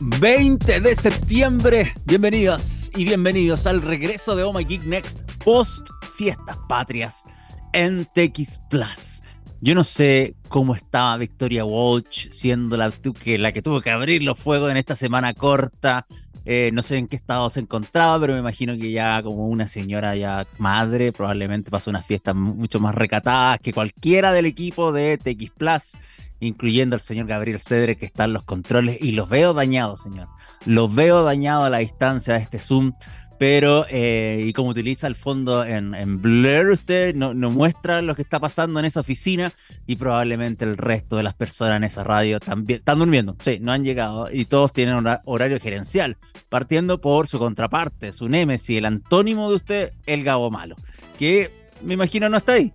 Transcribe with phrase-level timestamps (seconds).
[0.00, 1.92] 20 de septiembre.
[2.04, 7.26] Bienvenidos y bienvenidos al regreso de Oh My Geek Next post Fiestas Patrias
[7.72, 9.22] en TX Plus.
[9.60, 14.22] Yo no sé cómo estaba Victoria Walsh siendo la, que, la que tuvo que abrir
[14.22, 16.06] los fuegos en esta semana corta.
[16.44, 19.66] Eh, no sé en qué estado se encontraba, pero me imagino que ya como una
[19.66, 25.18] señora ya madre, probablemente pasó unas fiestas mucho más recatadas que cualquiera del equipo de
[25.18, 25.98] TX Plus
[26.40, 30.28] incluyendo al señor Gabriel Cedre que está en los controles y los veo dañados, señor.
[30.64, 32.92] Los veo dañados a la distancia de este Zoom,
[33.38, 38.22] pero eh, y como utiliza el fondo en, en Blur, usted no, muestra lo que
[38.22, 39.52] está pasando en esa oficina
[39.86, 43.36] y probablemente el resto de las personas en esa radio también están durmiendo.
[43.42, 46.16] Sí, no han llegado y todos tienen horario gerencial,
[46.48, 50.74] partiendo por su contraparte, su némesis, el antónimo de usted, el Gabo Malo,
[51.16, 52.72] que me imagino no está ahí.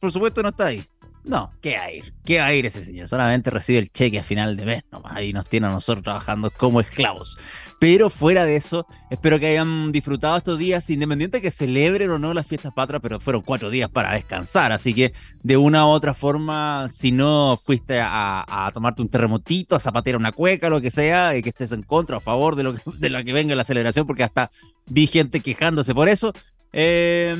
[0.00, 0.84] Por supuesto no está ahí.
[1.24, 2.12] No, ¿qué va a ir?
[2.22, 3.08] ¿Qué va a ir ese señor?
[3.08, 5.16] Solamente recibe el cheque a final de mes, nomás.
[5.16, 7.38] Ahí nos tiene a nosotros trabajando como esclavos.
[7.80, 12.18] Pero fuera de eso, espero que hayan disfrutado estos días, independiente de que celebren o
[12.18, 14.72] no las fiestas patrias, pero fueron cuatro días para descansar.
[14.72, 19.80] Así que de una u otra forma, si no fuiste a, tomarte un terremotito, a
[19.80, 22.64] zapatear una cueca, lo que sea, y que estés en contra o a favor de
[22.64, 24.50] lo que, de la que venga la celebración, porque hasta
[24.86, 26.34] vi gente quejándose por eso,
[26.72, 27.34] eh,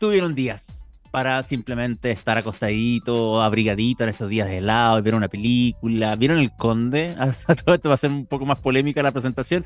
[0.00, 5.28] tuvieron días para simplemente estar acostadito, abrigadito en estos días de helado y ver una
[5.28, 6.16] película.
[6.16, 7.14] ¿Vieron El Conde?
[7.64, 9.62] Todo esto va a ser un poco más polémica la presentación.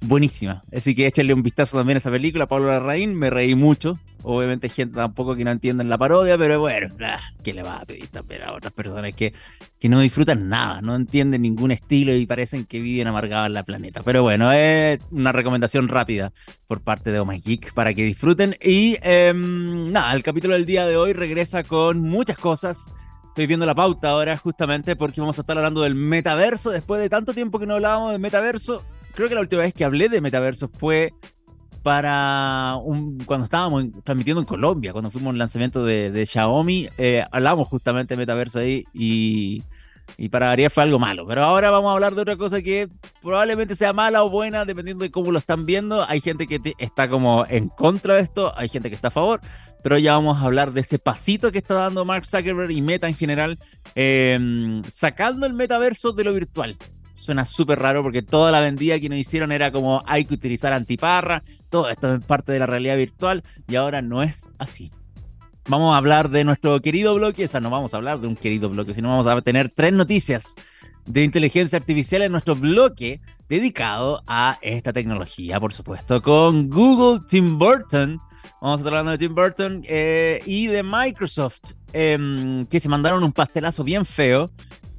[0.00, 0.62] Buenísima.
[0.74, 3.16] Así que échenle un vistazo también a esa película, Pablo Larraín.
[3.16, 3.98] Me reí mucho.
[4.28, 7.84] Obviamente gente tampoco que no entienden la parodia, pero bueno, ah, ¿qué le va a
[7.84, 9.32] pedir también a otras personas que,
[9.78, 13.62] que no disfrutan nada, no entienden ningún estilo y parecen que viven amargados en la
[13.62, 14.02] planeta?
[14.02, 16.32] Pero bueno, es una recomendación rápida
[16.66, 18.56] por parte de Oh My Geek para que disfruten.
[18.60, 22.92] Y em, nada, el capítulo del día de hoy regresa con muchas cosas.
[23.28, 26.72] Estoy viendo la pauta ahora justamente porque vamos a estar hablando del metaverso.
[26.72, 29.84] Después de tanto tiempo que no hablábamos de metaverso, creo que la última vez que
[29.84, 31.12] hablé de metaverso fue
[31.86, 37.68] para un, cuando estábamos transmitiendo en Colombia, cuando fuimos al lanzamiento de, Xiaomi, eh, hablamos
[37.68, 39.62] justamente de metaverso ahí y,
[40.16, 41.28] y para variar fue algo malo.
[41.28, 42.88] Pero ahora vamos a hablar de otra cosa que
[43.22, 46.04] probablemente sea mala o buena, dependiendo de cómo lo están viendo.
[46.08, 49.40] Hay gente que está como en contra de esto, hay gente que está a favor,
[49.84, 53.06] pero ya vamos a hablar de ese pasito que está dando Mark Zuckerberg y Meta
[53.06, 53.60] en general,
[53.94, 56.76] em, sacando el metaverso de lo virtual
[57.16, 60.72] suena súper raro porque toda la vendida que nos hicieron era como hay que utilizar
[60.72, 64.92] antiparra, todo esto es parte de la realidad virtual y ahora no es así.
[65.68, 68.36] Vamos a hablar de nuestro querido bloque, o sea, no vamos a hablar de un
[68.36, 70.54] querido bloque, sino vamos a tener tres noticias
[71.06, 77.58] de inteligencia artificial en nuestro bloque dedicado a esta tecnología, por supuesto, con Google Tim
[77.58, 78.20] Burton.
[78.60, 83.24] Vamos a estar hablando de Tim Burton eh, y de Microsoft, em, que se mandaron
[83.24, 84.50] un pastelazo bien feo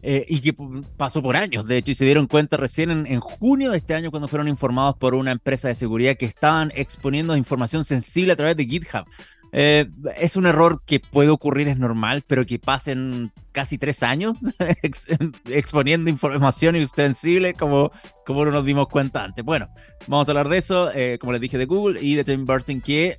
[0.09, 0.55] eh, y que
[0.95, 4.09] pasó por años, de hecho, y se dieron cuenta recién en, junio de este año
[4.09, 8.55] cuando fueron informados por una empresa de seguridad que estaban exponiendo información sensible a través
[8.55, 9.03] de GitHub.
[9.51, 14.35] Eh, es un error que puede ocurrir, es normal, pero que pasen casi tres años
[15.49, 17.91] exponiendo información sensible como,
[18.25, 19.43] como no nos dimos cuenta antes.
[19.43, 19.67] Bueno,
[20.07, 22.79] vamos a hablar de eso, eh, como les dije, de Google y de Tim Burton,
[22.79, 23.17] que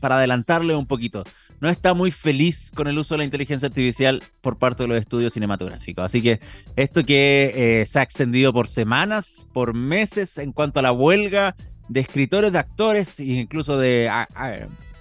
[0.00, 1.22] para adelantarle un poquito,
[1.60, 4.98] no está muy feliz con el uso de la inteligencia artificial por parte de los
[4.98, 6.04] estudios cinematográficos.
[6.04, 6.40] Así que
[6.76, 11.54] esto que eh, se ha extendido por semanas, por meses en cuanto a la huelga
[11.88, 14.10] de escritores, de actores e incluso de...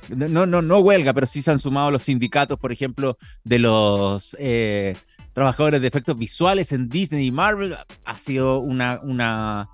[0.10, 4.36] no, no, no huelga, pero sí se han sumado los sindicatos, por ejemplo, de los...
[4.40, 4.96] Eh,
[5.32, 9.70] trabajadores de efectos visuales en Disney y Marvel ha sido una, una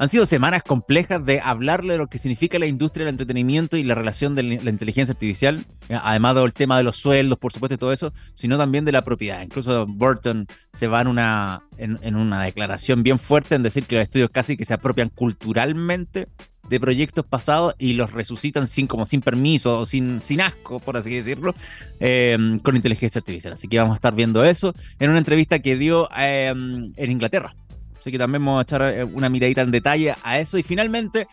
[0.00, 3.84] han sido semanas complejas de hablarle de lo que significa la industria del entretenimiento y
[3.84, 7.74] la relación de la inteligencia artificial, eh, además del tema de los sueldos, por supuesto,
[7.74, 9.42] y todo eso, sino también de la propiedad.
[9.42, 14.56] Incluso Burton se va en una, declaración bien fuerte en decir que los estudios casi
[14.56, 16.28] que se apropian culturalmente
[16.66, 20.96] de proyectos pasados y los resucitan sin como sin permiso o sin, sin asco, por
[20.96, 21.54] así decirlo,
[21.98, 23.52] em, con inteligencia artificial.
[23.52, 27.54] Así que vamos a estar viendo eso en una entrevista que dio em, en Inglaterra
[28.00, 30.56] Así que también vamos a echar eh, una miradita en detalle a eso.
[30.56, 31.28] Y finalmente,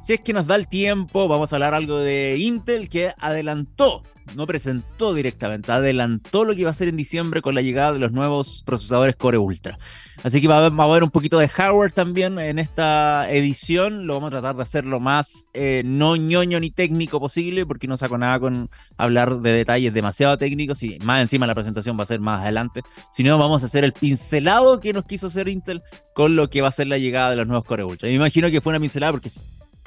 [0.00, 4.04] si es que nos da el tiempo, vamos a hablar algo de Intel que adelantó,
[4.34, 7.98] no presentó directamente, adelantó lo que iba a ser en diciembre con la llegada de
[7.98, 9.78] los nuevos procesadores Core Ultra.
[10.22, 14.06] Así que va a, haber, un poquito de hardware también en esta edición.
[14.06, 17.88] Lo vamos a tratar de hacer lo más eh, no ñoño ni técnico posible, porque
[17.88, 22.04] no saco nada con hablar de detalles demasiado técnicos y más encima la presentación va
[22.04, 22.82] a ser más adelante.
[23.12, 25.82] Sino vamos a hacer el pincelado que nos quiso hacer Intel
[26.14, 28.08] con lo que va a ser la llegada de los nuevos Core Ultra.
[28.08, 29.30] Me imagino que fue una pincelada porque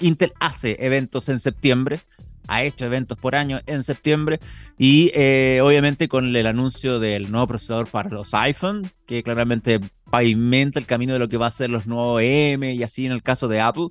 [0.01, 2.01] Intel hace eventos en septiembre
[2.47, 4.39] ha hecho eventos por año en septiembre.
[4.77, 10.79] Y eh, obviamente con el anuncio del nuevo procesador para los iPhone, que claramente pavimenta
[10.79, 13.23] el camino de lo que va a ser los nuevos M y así en el
[13.23, 13.87] caso de Apple.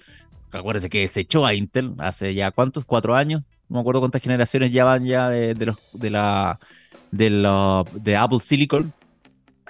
[0.52, 4.22] Acuérdense que se echó a Intel hace ya cuántos, cuatro años, no me acuerdo cuántas
[4.22, 5.74] generaciones ya van ya de,
[8.16, 8.92] Apple Silicon.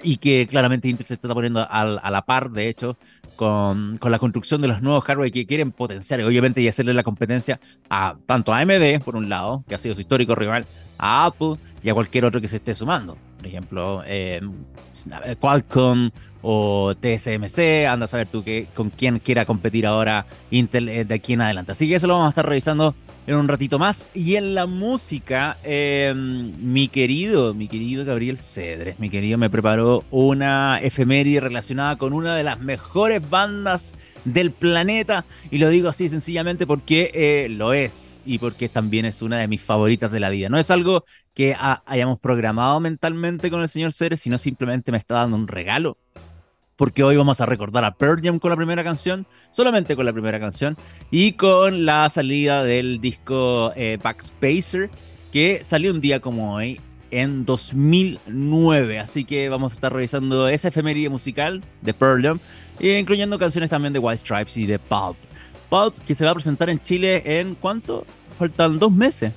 [0.03, 2.99] Y que claramente Intel se está poniendo a la par, de hecho,
[3.37, 7.03] con, con, la construcción de los nuevos hardware que quieren potenciar, obviamente, y hacerle la
[7.03, 7.61] competencia
[7.91, 10.67] a tanto a AMD, por un lado, que ha sido su histórico rival,
[10.99, 13.17] a Apple y a cualquier otro que se esté sumando.
[13.37, 14.41] Por ejemplo, eh,
[15.39, 16.11] Qualcomm
[16.47, 21.15] o TSMC, anda a saber tú que, con quién quiera competir ahora Intel eh, de
[21.15, 21.73] aquí en adelante.
[21.73, 22.95] Así que eso lo vamos a estar revisando
[23.27, 24.11] en un ratito más.
[24.13, 30.05] Y en la música, em, mi querido, mi querido Gabriel Cedres, mi querido, me preparó
[30.11, 35.25] una efeméride relacionada con una de las mejores bandas del planeta.
[35.51, 39.49] Y lo digo así sencillamente porque eh, lo es y porque también es una de
[39.49, 40.51] mis favoritas de la vida.
[40.51, 41.57] No es algo que
[41.87, 45.97] hayamos programado mentalmente con el señor Cedres, sino simplemente me está dando un regalo
[46.77, 50.13] porque hoy vamos a recordar a Pearl Jam con la primera canción, solamente con la
[50.13, 50.77] primera canción,
[51.11, 54.91] y con la salida del disco eh, Backspacer,
[55.33, 56.81] que salió un día como hoy,
[57.11, 58.99] en 2009.
[58.99, 62.41] Así que vamos a estar revisando esa efeméride musical de Pearl Jam,
[62.81, 65.17] incluyendo canciones también de White Stripes y de Pulp.
[65.71, 68.05] Pulp que se va a presentar en Chile en ¿cuánto?
[68.37, 69.33] Faltan dos meses,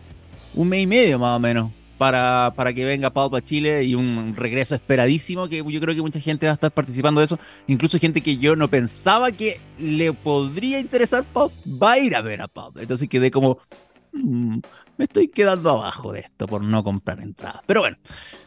[0.56, 3.96] un mes y medio más o menos para, para que venga Pau a Chile y
[3.96, 7.40] un regreso esperadísimo, que yo creo que mucha gente va a estar participando de eso,
[7.68, 12.22] incluso gente que yo no pensaba que le podría interesar Pau, va a ir a
[12.22, 12.72] ver a Pau.
[12.78, 13.60] Entonces quedé como,
[14.14, 14.60] mm,
[14.98, 17.62] me estoy quedando abajo de esto por no comprar entradas.
[17.66, 17.98] Pero bueno,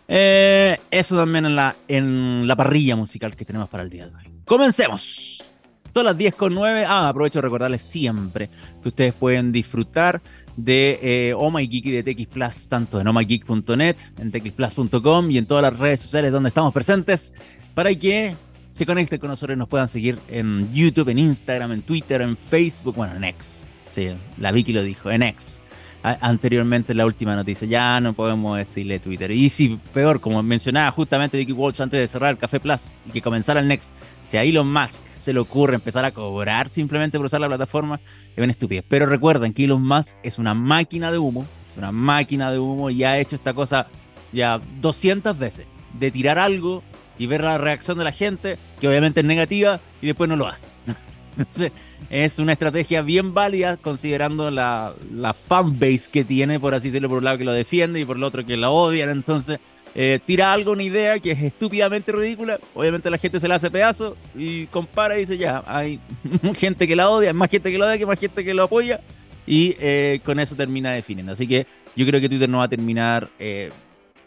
[0.08, 4.14] eh, eso también en la, en la parrilla musical que tenemos para el día de
[4.14, 4.24] hoy.
[4.44, 5.44] Comencemos.
[5.92, 6.84] Son las 10 con 9.
[6.86, 8.48] Ah, aprovecho de recordarles siempre
[8.82, 10.22] que ustedes pueden disfrutar
[10.64, 15.38] de eh, Oh My Geek y de TX Plus, tanto en ohmygeek.net, en txplus.com y
[15.38, 17.34] en todas las redes sociales donde estamos presentes,
[17.74, 18.34] para que
[18.70, 22.36] se conecten con nosotros y nos puedan seguir en YouTube, en Instagram, en Twitter, en
[22.36, 23.66] Facebook, bueno, en X.
[23.90, 24.08] Sí,
[24.38, 25.62] la Vicky lo dijo, en X
[26.02, 27.66] anteriormente la última noticia.
[27.66, 29.30] Ya no podemos decirle Twitter.
[29.30, 33.10] Y si peor, como mencionaba justamente Vicky Walsh antes de cerrar el Café Plus y
[33.10, 33.92] que comenzara el Next,
[34.26, 38.00] si a Elon Musk se le ocurre empezar a cobrar simplemente por usar la plataforma,
[38.36, 38.84] es una estupidez.
[38.88, 42.90] Pero recuerden que Elon Musk es una máquina de humo, es una máquina de humo
[42.90, 43.86] y ha hecho esta cosa
[44.32, 45.66] ya 200 veces,
[45.98, 46.82] de tirar algo
[47.18, 50.46] y ver la reacción de la gente, que obviamente es negativa, y después no lo
[50.46, 50.66] hace.
[51.36, 51.72] Entonces,
[52.10, 57.18] es una estrategia bien válida considerando la, la fanbase que tiene, por así decirlo, por
[57.18, 59.10] un lado que lo defiende y por el otro que lo odian.
[59.10, 59.58] Entonces,
[59.94, 62.58] eh, tira algo, una idea que es estúpidamente ridícula.
[62.74, 66.00] Obviamente la gente se la hace pedazo y compara y dice, ya, hay
[66.54, 69.00] gente que la odia, más gente que lo odia que más gente que lo apoya.
[69.46, 71.32] Y eh, con eso termina definiendo.
[71.32, 71.66] Así que
[71.96, 73.70] yo creo que Twitter no va a terminar eh,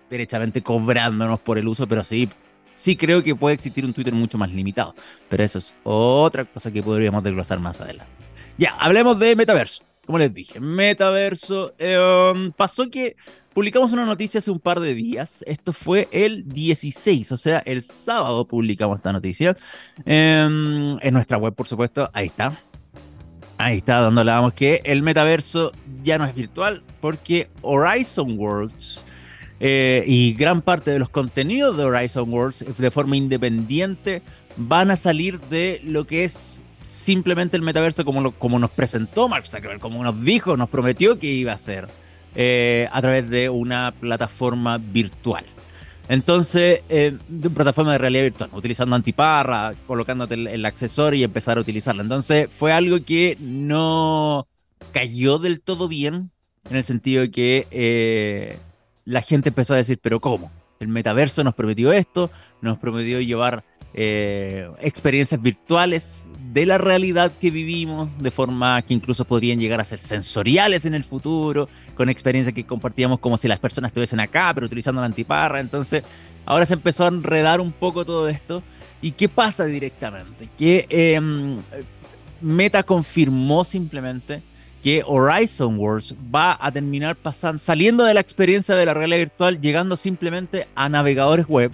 [0.10, 2.28] derechamente cobrándonos por el uso, pero sí
[2.74, 4.96] sí creo que puede existir un Twitter mucho más limitado.
[5.30, 8.12] Pero eso es otra cosa que podríamos desglosar más adelante.
[8.58, 9.84] Ya, hablemos de metaverso.
[10.06, 11.74] Como les dije, metaverso.
[11.78, 13.16] Em, pasó que
[13.54, 15.44] publicamos una noticia hace un par de días.
[15.48, 19.56] Esto fue el 16, o sea, el sábado publicamos esta noticia.
[20.06, 22.10] Em, en nuestra web, por supuesto.
[22.14, 22.54] Ahí está.
[23.58, 25.72] Ahí está, donde hablábamos que el metaverso
[26.04, 29.06] ya no es virtual porque Horizon Worlds
[29.60, 34.22] eh, y gran parte de los contenidos de Horizon Worlds de forma independiente
[34.58, 39.48] van a salir de lo que es simplemente el metaverso como, como nos presentó Mark
[39.48, 41.88] Zuckerberg, como nos dijo, nos prometió que iba a ser
[42.36, 45.46] eh, a través de una plataforma virtual.
[46.10, 51.58] Entonces, eh, de una plataforma de realidad virtual, utilizando antiparra, colocándote el, accesorio y empezar
[51.58, 52.04] a utilizarla.
[52.04, 54.46] Entonces, fue algo que no
[54.92, 56.32] cayó del todo bien,
[56.70, 58.58] en el sentido de que
[59.06, 60.52] la gente empezó a decir, pero ¿cómo?
[60.80, 62.32] El metaverso nos prometió esto,
[62.62, 69.26] nos prometió llevar eh, experiencias virtuales de la realidad que vivimos, de forma que incluso
[69.26, 73.60] podrían llegar a ser sensoriales en el futuro, con experiencias que compartíamos como si las
[73.60, 75.60] personas estuviesen acá, pero utilizando la antiparra.
[75.60, 76.04] Entonces,
[76.46, 78.64] ahora se empezó a enredar un poco todo esto.
[79.02, 80.50] ¿Y qué pasa directamente?
[80.58, 81.56] Que em,
[82.42, 84.42] Meta confirmó simplemente
[84.84, 89.62] que Horizon Wars va a terminar pasando, saliendo de la experiencia de la realidad virtual,
[89.62, 91.72] llegando simplemente a navegadores web.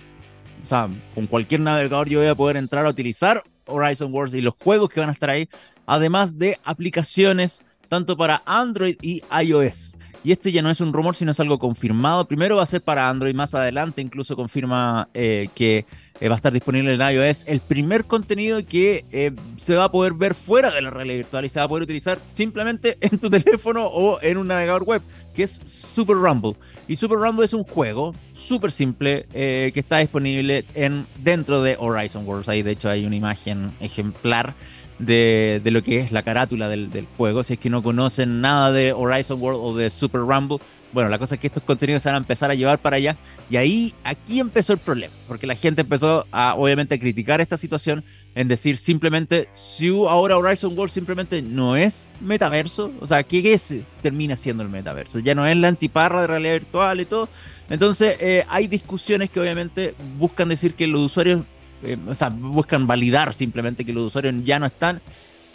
[0.62, 4.42] O sea, con cualquier navegador yo voy a poder entrar a utilizar Horizon Wars y
[4.42, 5.50] los juegos que van a estar ahí,
[5.88, 9.98] además de aplicaciones tanto para Android y iOS.
[10.23, 12.27] Y esto ya no es un rumor, sino es algo confirmado.
[12.27, 15.85] Primero va a ser para Android más adelante, incluso confirma eh, que
[16.19, 19.91] eh, va a estar disponible en iOS el primer contenido que eh, se va a
[19.91, 23.17] poder ver fuera de la realidad virtual y se va a poder utilizar simplemente en
[23.17, 25.01] tu teléfono o en un navegador web,
[25.33, 26.55] que es Super Rumble.
[26.89, 32.25] Y Super Rumble es un juego súper simple que está disponible en, dentro de Horizon
[32.25, 32.49] Worlds.
[32.49, 34.55] Ahí de hecho hay una imagen ejemplar
[35.00, 37.44] de, lo que es la carátula del, juego.
[37.44, 40.60] Si es que no conocen nada de Horizon World o de Super Rumble,
[40.91, 43.15] bueno, la cosa es que estos contenidos se van a empezar a llevar para allá.
[43.50, 47.58] Y ahí, aquí empezó el problema, porque la gente empezó a, obviamente, a criticar esta
[47.58, 48.03] situación
[48.36, 53.75] en decir simplemente, si ahora Horizon World simplemente no es metaverso, o sea, ¿qué es?
[54.01, 55.20] Termina siendo el metaverso.
[55.20, 57.29] Ya no es la antiparra de realidad virtual y todo.
[57.70, 61.44] Entonces, eh, hay discusiones que obviamente buscan decir que los usuarios
[61.83, 65.01] eh, o sea, buscan validar simplemente que los usuarios ya no están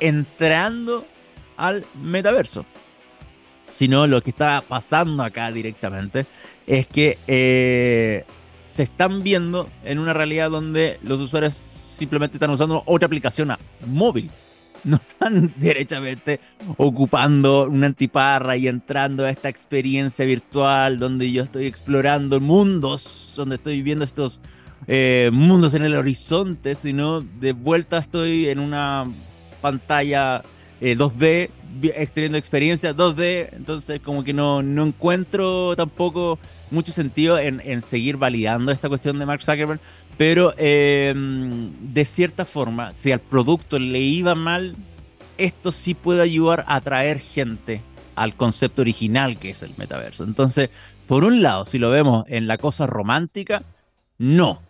[0.00, 1.06] entrando
[1.56, 2.64] al metaverso.
[3.68, 6.26] Sino lo que está pasando acá directamente
[6.66, 8.24] es que eh,
[8.62, 13.52] se están viendo en una realidad donde los usuarios simplemente están usando otra aplicación
[13.86, 14.30] móvil.
[14.84, 16.40] No están derechamente
[16.76, 23.56] ocupando una antiparra y entrando a esta experiencia virtual donde yo estoy explorando mundos, donde
[23.56, 24.42] estoy viendo estos
[24.86, 29.10] eh, mundos en el horizonte, sino de vuelta estoy en una
[29.60, 30.42] pantalla
[30.80, 31.50] 2D, eh,
[31.96, 36.38] extendiendo experiencias 2D, entonces como que no, no encuentro tampoco
[36.70, 39.80] mucho sentido en, seguir validando esta cuestión de Mark Zuckerberg,
[40.16, 44.76] pero em, de cierta forma, si al producto le iba mal,
[45.38, 47.80] esto sí puede ayudar a atraer gente
[48.14, 50.24] al concepto original que es el metaverso.
[50.24, 50.70] Entonces,
[51.06, 53.62] por un lado, si lo vemos en la cosa romántica,
[54.18, 54.63] no, en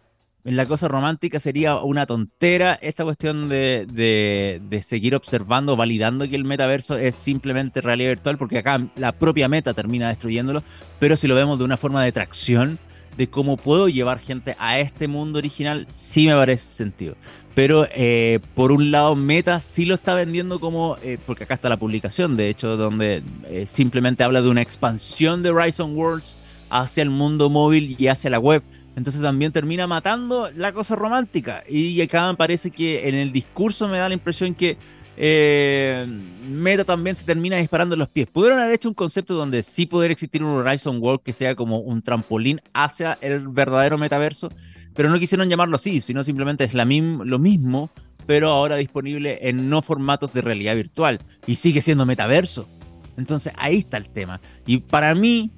[0.44, 6.44] la cosa romántica sería una tontera esta cuestión de, de, seguir observando, validando que el
[6.44, 10.62] metaverso es simplemente realidad virtual, porque acá la propia meta termina destruyéndolo,
[10.98, 12.78] pero si lo vemos de una forma de tracción,
[13.16, 17.16] de cómo puedo llevar gente a este mundo original, sí me parece sentido.
[17.54, 21.68] Pero eh, por un lado, Meta sí lo está vendiendo como, eh, porque acá está
[21.68, 27.02] la publicación, de hecho, donde eh, simplemente habla de una expansión de Horizon Worlds hacia
[27.02, 28.62] el mundo móvil y hacia la web
[28.96, 31.64] entonces también termina matando la cosa romántica.
[31.68, 34.78] Y acá me parece que en el discurso me da la impresión que
[35.16, 36.06] eh,
[36.48, 38.28] Meta también se termina disparando los pies.
[38.28, 41.78] Pudieron haber hecho un concepto donde sí poder existir un Horizon World que sea como
[41.78, 44.48] un trampolín hacia el verdadero metaverso,
[44.94, 47.90] pero no quisieron llamarlo así, sino simplemente es la lo mismo,
[48.26, 51.20] pero ahora disponible en no formatos de realidad virtual.
[51.46, 52.68] Y sigue siendo metaverso.
[53.16, 54.40] Entonces ahí está el tema.
[54.66, 55.50] Y para mí,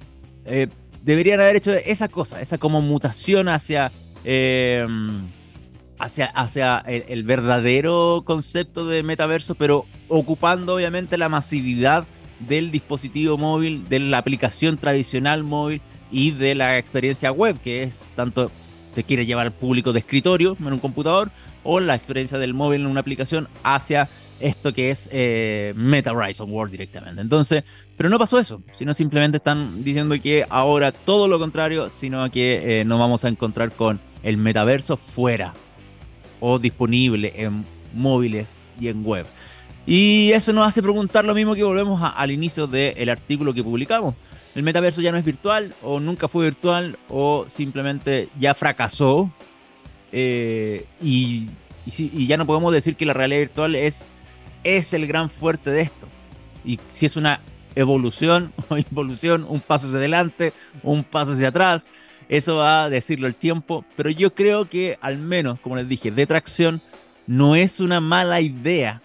[0.45, 0.67] eh,
[1.07, 3.93] deberían haber hecho esa cosa, esa como mutación hacia,
[4.25, 5.29] em,
[5.97, 12.05] hacia, hacia el, verdadero concepto de metaverso, pero ocupando obviamente la masividad
[12.41, 18.11] del dispositivo móvil, de la aplicación tradicional móvil y de la experiencia web, que es
[18.13, 18.51] tanto
[18.93, 21.31] te quiere llevar al público de escritorio en un computador
[21.63, 24.09] o la experiencia del móvil en una aplicación hacia
[24.41, 27.21] esto que es eh, Meta Horizon World directamente.
[27.21, 27.63] Entonces,
[27.97, 32.81] pero no pasó eso, sino simplemente están diciendo que ahora todo lo contrario, sino que
[32.81, 35.53] eh, nos vamos a encontrar con el metaverso fuera
[36.39, 39.25] o disponible en móviles y en web.
[39.87, 44.13] Y eso nos hace preguntar lo mismo que volvemos al inicio del artículo que publicamos.
[44.53, 49.31] El metaverso ya no es virtual o nunca fue virtual o simplemente ya fracasó
[50.11, 51.49] eh, y,
[51.85, 54.07] y ya no podemos decir que la realidad virtual es
[54.63, 56.07] es el gran fuerte de esto.
[56.65, 57.39] Y si es una
[57.77, 60.53] evolución o involución, un paso hacia adelante,
[60.83, 61.91] un paso hacia atrás,
[62.29, 66.11] eso va a decirlo el tiempo, pero yo creo que al menos, como les dije,
[66.11, 66.81] de tracción,
[67.25, 69.01] no es una mala idea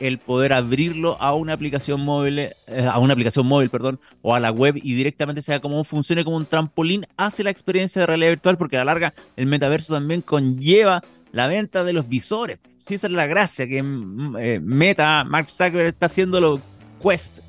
[0.00, 2.54] el poder abrirlo a una aplicación móvil, eh,
[2.90, 6.36] a una aplicación móvil, perdón, o a la web y directamente sea como funcione como
[6.36, 10.20] un trampolín hacia la experiencia de realidad virtual, porque a la larga el metaverso también
[10.20, 12.58] conlleva la venta de los visores.
[12.78, 16.60] Si esa es la gracia que mm, eh, Meta, Mark Zuckerberg está haciendo los
[17.02, 17.40] Quest,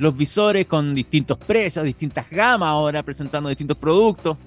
[0.00, 4.38] los visores con distintos precios, distintas gamas ahora presentando distintos productos.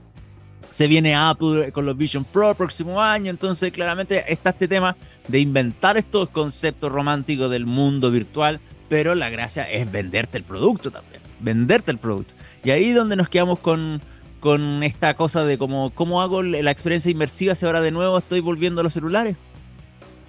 [0.71, 4.97] Se viene Apple con los Vision Pro el próximo año, entonces claramente está este tema
[5.27, 10.89] de inventar estos conceptos románticos del mundo virtual, pero la gracia es venderte el producto
[10.89, 12.33] también, venderte el producto.
[12.63, 14.01] Y ahí donde nos quedamos con,
[14.39, 18.39] con esta cosa de cómo, cómo hago la experiencia inmersiva si ahora de nuevo estoy
[18.39, 19.37] volviendo a los celulares.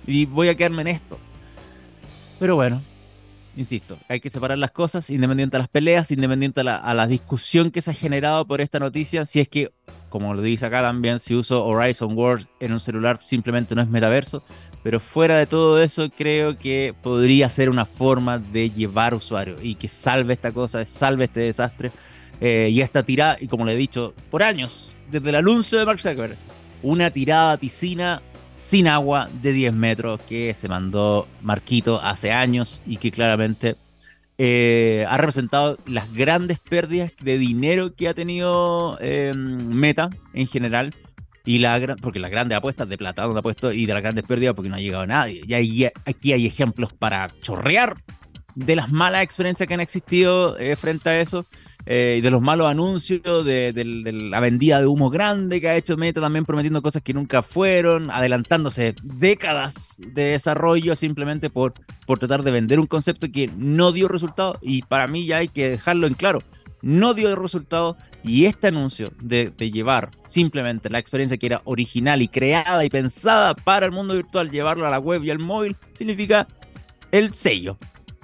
[0.07, 1.19] Y voy a quedarme en esto.
[2.39, 2.83] Pero bueno,
[3.57, 7.83] insisto, hay que separar las cosas, independiente a las peleas, independiente a la, discusión que
[7.83, 9.27] se ha generado por esta noticia.
[9.27, 9.71] Si es que,
[10.09, 13.89] como lo dice acá también, si uso Horizon World en un celular simplemente no es
[13.89, 14.43] metaverso.
[14.83, 19.77] Pero fuera de todo eso, creo que podría ser una forma de llevar usuarios y
[19.77, 21.91] que salve esta cosa, salve este desastre.
[22.41, 25.87] Eh, y esta tirada, y como le he dicho por años, desde el anuncio de
[25.87, 26.37] Mark Zuckerberg,
[26.83, 28.21] una tirada a piscina
[28.57, 33.77] sin agua de 10 metros que se mandó Marquito hace años y que claramente
[34.37, 40.95] eh, ha representado las grandes pérdidas de dinero que ha tenido em, Meta en general.
[41.47, 44.25] Y la porque las grandes apuestas de plata donde ha puesto y de las grandes
[44.25, 45.43] pérdidas porque no ha llegado nadie.
[45.47, 47.97] Y aquí hay ejemplos para chorrear
[48.55, 51.45] de las malas experiencias que han existido eh, frente a eso.
[51.87, 53.73] Eh, de los malos anuncios, de,
[54.31, 58.11] la vendida de humo grande que ha hecho Meta, también prometiendo cosas que nunca fueron,
[58.11, 61.75] adelantándose décadas de desarrollo simplemente por,
[62.07, 64.59] por tratar de vender un concepto que no dio resultado.
[64.63, 66.43] Y para mí ya hay que dejarlo en claro,
[66.81, 67.99] no dio resultado.
[68.23, 72.89] Y este anuncio de, de llevar simplemente la experiencia que era original y creada y
[72.89, 76.49] pensada para el mundo virtual, llevarlo a la web y al móvil, significa
[77.13, 77.77] el sello,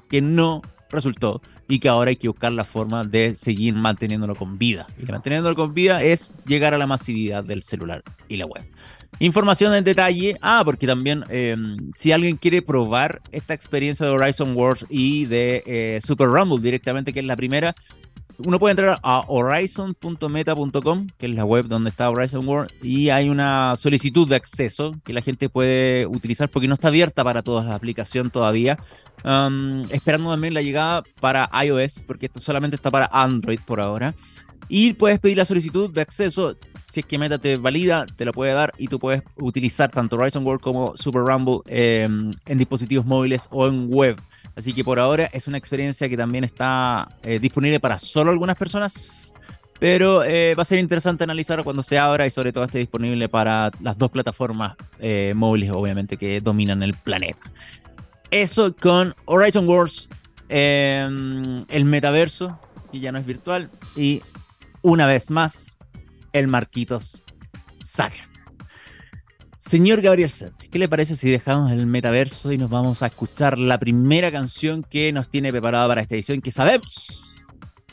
[0.08, 4.58] que no resultó y que ahora hay que buscar la forma de seguir manteniéndolo con
[4.58, 4.88] vida.
[5.00, 8.64] Y manteniéndolo con vida es llegar a la masividad del celular y la web.
[9.20, 10.36] Información en detalle.
[10.42, 15.62] Ah, porque también em, si alguien quiere probar esta experiencia de Horizon Wars y de
[15.64, 17.76] eh, Super Rumble directamente, que es la primera,
[18.44, 23.28] uno puede entrar a horizon.meta.com, que es la web donde está Horizon World, y hay
[23.28, 27.64] una solicitud de acceso que la gente puede utilizar porque no está abierta para todas
[27.66, 28.78] las aplicaciones todavía.
[29.22, 34.14] Um, esperando también la llegada para iOS, porque esto solamente está para Android por ahora.
[34.68, 36.56] Y puedes pedir la solicitud de acceso.
[36.88, 40.16] Si es que Meta te valida, te lo puede dar y tú puedes utilizar tanto
[40.16, 44.16] Horizon World como Super Rumble em, en dispositivos móviles o en web.
[44.60, 48.56] Así que por ahora es una experiencia que también está eh, disponible para solo algunas
[48.56, 49.34] personas.
[49.78, 53.30] Pero eh, va a ser interesante analizar cuando se abra y sobre todo esté disponible
[53.30, 57.40] para las dos plataformas eh, móviles, obviamente, que dominan el planeta.
[58.30, 60.10] Eso con Horizon Wars,
[60.50, 62.60] em, el metaverso,
[62.92, 64.20] que ya no es virtual, y
[64.82, 65.78] una vez más,
[66.34, 67.24] el Marquitos
[67.72, 68.29] Sager.
[69.60, 73.58] Señor Gabriel Serre, ¿qué le parece si dejamos el metaverso y nos vamos a escuchar
[73.58, 77.36] la primera canción que nos tiene preparada para esta edición, que sabemos,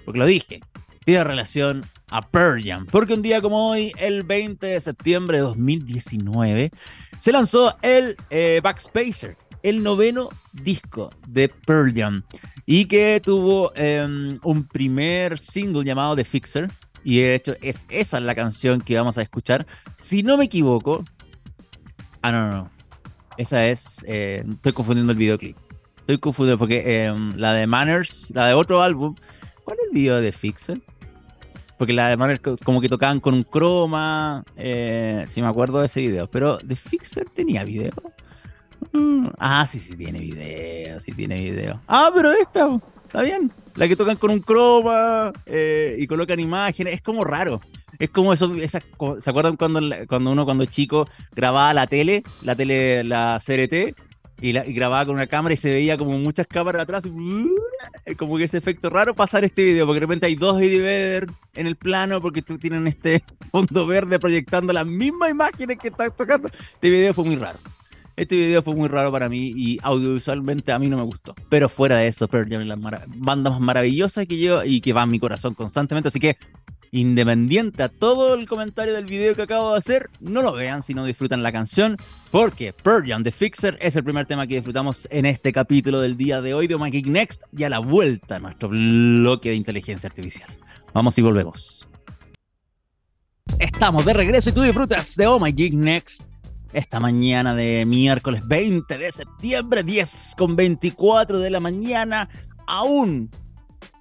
[0.06, 0.62] porque lo dije,
[1.04, 5.44] tiene relación a Pearl Jam, porque un día como hoy, el 20 de septiembre de
[5.44, 6.72] 2019,
[7.20, 12.24] se lanzó el eh, Backspacer, el noveno disco de Pearl Jam
[12.66, 16.72] y que tuvo em, un primer single llamado The Fixer.
[17.04, 19.68] Y de hecho, es esa la canción que vamos a escuchar.
[19.94, 21.04] Si no me equivoco.
[22.22, 22.72] Ah, no, no, no.
[23.38, 24.04] Esa es.
[24.08, 25.58] Eh, estoy confundiendo el videoclip.
[26.00, 29.16] Estoy confundiendo porque em, la de Manners, la de otro álbum.
[29.64, 30.82] ¿Cuál es el video de Fixer?
[31.78, 34.44] Porque la de Manners como que tocaban con un croma.
[34.56, 36.28] Eh, si me acuerdo de ese video.
[36.30, 37.94] Pero The Fixer tenía video.
[38.94, 41.82] Mm, ah, sí, sí, tiene video, sí tiene video.
[41.88, 42.68] Ah, pero esta,
[43.06, 43.52] está bien.
[43.76, 47.62] La que tocan con un croma eh, y colocan imágenes, es como raro.
[48.00, 48.84] Es como eso, esas,
[49.20, 53.96] ¿se acuerdan cuando, cuando uno cuando chico grababa la tele, la tele, la CRT,
[54.40, 58.44] y, grababa con una cámara y se veía como muchas cámaras atrás, y, como que
[58.44, 62.22] ese efecto raro pasar este video, porque de repente hay dos Eddie en el plano
[62.22, 66.50] porque tú tienen este fondo verde proyectando las mismas imágenes que están tocando.
[66.50, 67.60] Este video fue muy raro.
[68.16, 71.36] Este video fue muy raro para mí y audiovisualmente a mí no me gustó.
[71.50, 74.92] Pero fuera de eso, Pearl Jam es la banda más maravillosa que yo y que
[74.92, 76.10] va en mi corazón constantemente.
[76.10, 76.36] Así que,
[76.92, 80.94] independiente a todo el comentario del video que acabo de hacer, no lo vean si
[80.94, 81.98] no disfrutan la canción.
[82.32, 86.18] Porque Pearl Jam The Fixer es el primer tema que disfrutamos en este capítulo del
[86.18, 90.08] día de hoy de Geek Next y a la vuelta a nuestro bloque de inteligencia
[90.08, 90.50] artificial.
[90.94, 91.88] Vamos y volvemos.
[93.60, 96.24] Estamos de regreso y tú disfrutas de Oh My Geek Next
[96.74, 102.30] esta mañana de miércoles 20 de septiembre, 10 con 24 de la mañana,
[102.68, 103.32] aún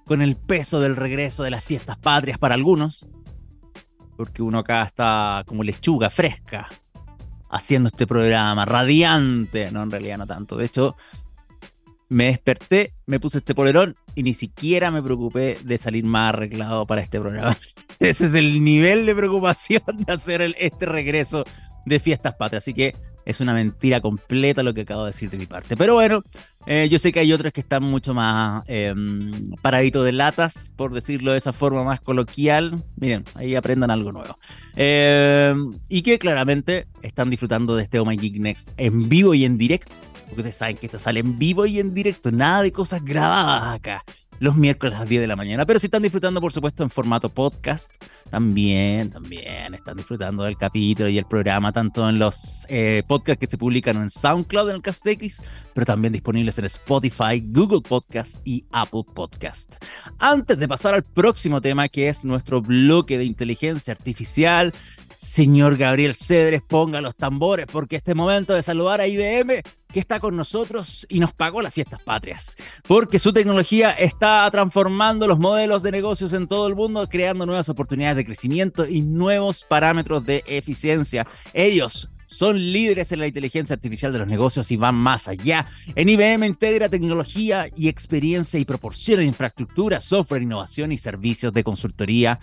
[0.07, 3.05] con el peso del regreso de las fiestas patrias para algunos,
[4.15, 6.67] porque uno acá está como lechuga fresca,
[7.49, 10.95] haciendo este programa radiante, no, en realidad no tanto, de hecho,
[12.09, 16.87] me desperté, me puse este polerón y ni siquiera me preocupé de salir más arreglado
[16.87, 17.57] para este programa.
[17.99, 21.43] Ese es el nivel de preocupación de hacer este regreso
[21.85, 22.63] de fiestas patrias.
[22.63, 25.75] Así que es una mentira completa lo que acabo de decir de mi parte.
[25.75, 26.23] Pero bueno,
[26.69, 28.93] eh, yo sé que hay otros que están mucho más eh,
[29.61, 32.83] paraditos de latas, por decirlo de esa forma más coloquial.
[32.97, 34.37] Miren, ahí aprendan algo nuevo.
[34.75, 39.45] Em, y que claramente están disfrutando de este Oh My Geek Next en vivo y
[39.45, 39.95] en directo.
[40.25, 43.75] Porque ustedes saben que esto sale en vivo y en directo, nada de cosas grabadas
[43.75, 44.03] acá.
[44.39, 45.65] Los miércoles a las 10 de la mañana.
[45.65, 47.93] Pero si están disfrutando, por supuesto, en formato podcast,
[48.29, 53.47] también, también están disfrutando del capítulo y el programa, tanto en los eh, podcasts que
[53.47, 58.39] se publican en SoundCloud, en el Cast X, pero también disponibles en Spotify, Google Podcast
[58.45, 59.83] y Apple Podcast.
[60.19, 64.73] Antes de pasar al próximo tema, que es nuestro bloque de inteligencia artificial,
[65.17, 70.19] Señor Gabriel Cedres, ponga los tambores porque este momento de saludar a IBM que está
[70.19, 72.55] con nosotros y nos pagó las fiestas patrias,
[72.87, 77.67] porque su tecnología está transformando los modelos de negocios en todo el mundo, creando nuevas
[77.67, 81.25] oportunidades de crecimiento y nuevos parámetros de eficiencia.
[81.51, 85.65] Ellos son líderes en la inteligencia artificial de los negocios y van más allá.
[85.95, 92.39] En IBM integra tecnología y experiencia y proporciona infraestructura, software, innovación y servicios de consultoría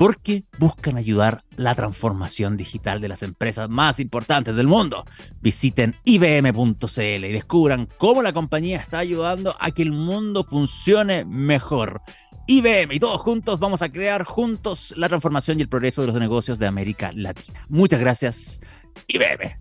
[0.00, 5.04] porque buscan ayudar la transformación digital de las empresas más importantes del mundo.
[5.42, 12.00] Visiten ibm.cl y descubran cómo la compañía está ayudando a que el mundo funcione mejor.
[12.46, 16.16] IBM y todos juntos vamos a crear juntos la transformación y el progreso de los
[16.16, 17.66] negocios de América Latina.
[17.68, 18.62] Muchas gracias,
[19.06, 19.60] IBM.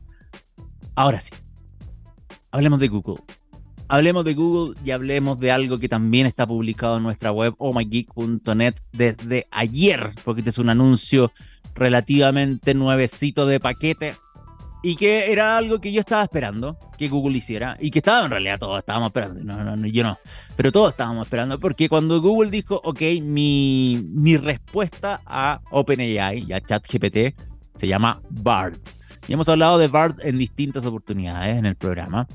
[0.95, 1.32] Ahora sí,
[2.49, 3.38] hablemos de Google.
[3.91, 8.75] Hablemos de Google y hablemos de algo que también está publicado en nuestra web ohmygeek.net
[8.93, 11.32] desde ayer, porque este es un anuncio
[11.73, 14.15] relativamente nuevecito de paquete
[14.84, 18.32] y que era algo que yo estaba esperando que Google hiciera y que estaba en
[18.32, 20.19] realidad todos estábamos esperando, no, no, no yo no,
[20.56, 26.54] pero todos estábamos esperando porque cuando Google dijo, ok, mi, mi respuesta a OpenAI y
[26.54, 27.36] a ChatGPT
[27.73, 28.78] se llama BARD.
[29.28, 32.28] Y hemos hablado de BARD en distintas oportunidades en el programa.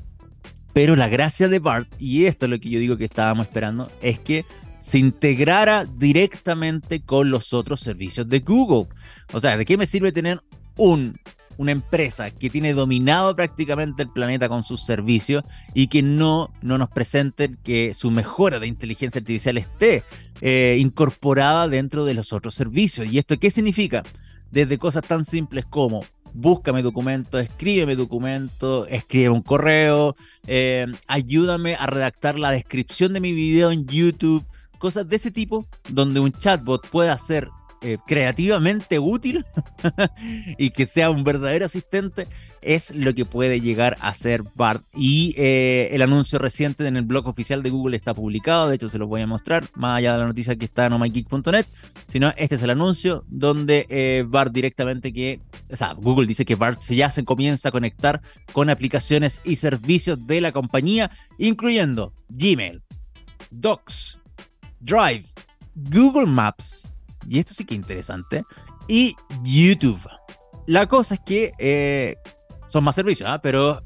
[0.75, 3.91] Pero la gracia de BART, y esto es lo que yo digo que estábamos esperando,
[4.03, 4.45] es que
[4.81, 8.89] se integrara directamente con los otros servicios de Google.
[9.33, 10.43] O sea, ¿de qué me sirve tener
[10.77, 11.17] un,
[11.57, 16.77] una empresa que tiene dominado prácticamente el planeta con sus servicios y que no, no
[16.77, 20.03] nos presenten que su mejora de inteligencia artificial esté
[20.41, 23.07] eh, incorporada dentro de los otros servicios?
[23.11, 24.03] ¿Y esto qué significa?
[24.51, 30.17] Desde cosas tan simples como búscame documento, escríbeme documento, escribe un correo,
[30.47, 34.45] eh, ayúdame a redactar la descripción de mi video en YouTube,
[34.79, 37.49] cosas de ese tipo, donde un chatbot pueda ser
[37.85, 39.45] eh, creativamente útil
[40.59, 42.27] y que sea un verdadero asistente
[42.65, 44.83] es lo que puede llegar a ser BART.
[44.95, 48.89] Y eh, el anuncio reciente en el blog oficial de Google está publicado, de hecho
[48.89, 51.67] se los voy a mostrar, más allá de la noticia que está en omygeek.net,
[52.07, 56.55] sino este es el anuncio donde eh, BART directamente que, o sea, Google dice que
[56.55, 62.83] BART ya se comienza a conectar con aplicaciones y servicios de la compañía, incluyendo Gmail,
[63.51, 64.21] Docs,
[64.81, 65.27] Drive,
[65.75, 66.94] Google Maps,
[67.29, 68.45] y esto sí que es interesante,
[68.89, 70.01] y YouTube.
[70.67, 72.17] La cosa es que eh,
[72.67, 73.41] son más servicios, ¿ah?
[73.43, 73.83] pero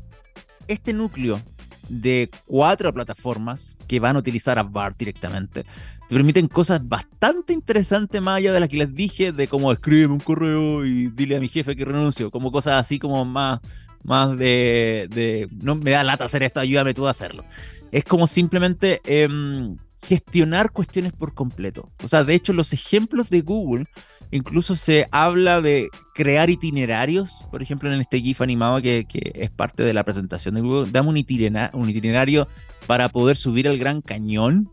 [0.66, 1.40] este núcleo
[1.88, 5.64] de cuatro plataformas que van a utilizar a BART directamente
[6.08, 10.06] te permiten cosas bastante interesantes más allá de las que les dije, de cómo escribe
[10.06, 13.60] un correo y dile a mi jefe que renuncio, como cosas así como más,
[14.04, 17.44] más de, no me da lata hacer esto, ayúdame tú a hacerlo.
[17.92, 21.90] Es como simplemente em, gestionar cuestiones por completo.
[22.02, 23.86] O sea, de hecho, los ejemplos de Google
[24.30, 29.82] Incluso se habla de crear itinerarios, por ejemplo, en este GIF animado que, es parte
[29.82, 30.90] de la presentación de Google.
[30.90, 32.46] Dame un, itinerario
[32.86, 34.70] para poder subir al Gran Cañón.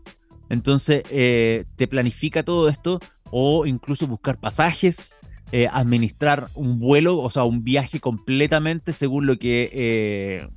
[0.50, 5.16] Entonces, eh, te planifica todo esto o incluso buscar pasajes,
[5.52, 10.48] eh, administrar un vuelo, o sea, un viaje completamente según lo que eh,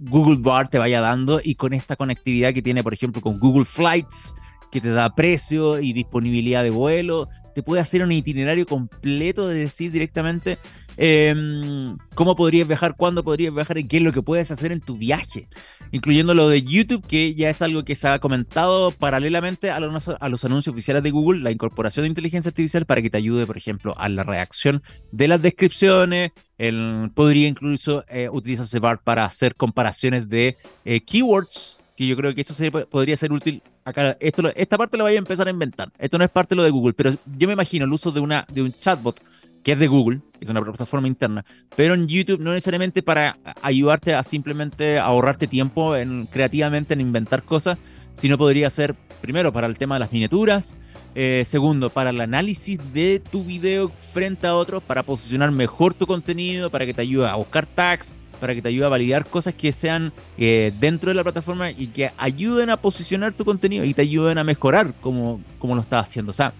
[0.00, 3.66] Google Bar te vaya dando y con esta conectividad que tiene, por ejemplo, con Google
[3.66, 4.34] Flights,
[4.70, 9.58] que te da precio y disponibilidad de vuelo, te puede hacer un itinerario completo de
[9.60, 10.58] decir directamente
[11.02, 14.80] em, cómo podrías viajar, cuándo podrías viajar y qué es lo que puedes hacer en
[14.80, 15.48] tu viaje.
[15.92, 20.08] Incluyendo lo de YouTube, que ya es algo que se ha comentado paralelamente a los,
[20.08, 23.46] a los anuncios oficiales de Google, la incorporación de inteligencia artificial para que te ayude,
[23.46, 26.32] por ejemplo, a la reacción de las descripciones.
[26.58, 32.34] El, podría incluso eh, utilizarse BART para hacer comparaciones de eh, keywords que yo creo
[32.34, 32.54] que eso
[32.90, 33.62] podría ser útil.
[33.84, 35.90] Acá, esto, esta parte la voy a empezar a inventar.
[35.98, 38.20] Esto no es parte de lo de Google, pero yo me imagino el uso de,
[38.20, 39.20] una, de un chatbot
[39.62, 41.44] que es de Google, es una plataforma interna,
[41.76, 47.42] pero en YouTube no necesariamente para ayudarte a simplemente ahorrarte tiempo en, creativamente en inventar
[47.42, 47.78] cosas,
[48.14, 50.78] sino podría ser, primero, para el tema de las miniaturas,
[51.14, 56.06] eh, segundo, para el análisis de tu video frente a otros, para posicionar mejor tu
[56.06, 59.54] contenido, para que te ayude a buscar tags, para que te ayude a validar cosas
[59.54, 63.92] que sean eh, dentro de la plataforma y que ayuden a posicionar tu contenido y
[63.92, 66.30] te ayuden a mejorar como, como lo estás haciendo.
[66.30, 66.54] O sea,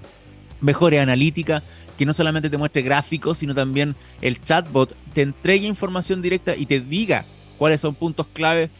[0.61, 1.63] mejore analítica,
[2.01, 6.65] que no solamente te muestre gráficos, sino también el chatbot te entregue información directa y
[6.65, 7.27] te diga
[7.59, 8.71] cuáles son puntos clave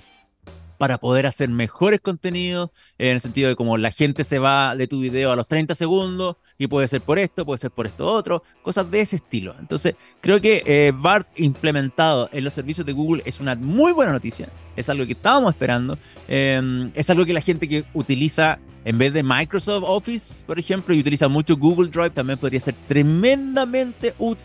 [0.79, 4.87] para poder hacer mejores contenidos, en el sentido de como la gente se va de
[4.87, 8.07] tu video a los 30 segundos y puede ser por esto, puede ser por esto
[8.07, 9.55] otro, cosas de ese estilo.
[9.61, 14.13] Entonces, creo que eh, BART implementado en los servicios de Google es una muy buena
[14.13, 18.99] noticia, es algo que estábamos esperando, em, es algo que la gente que utiliza en
[18.99, 24.15] vez de Microsoft Office, por ejemplo, y utiliza mucho Google Drive, también podría ser tremendamente
[24.19, 24.45] útil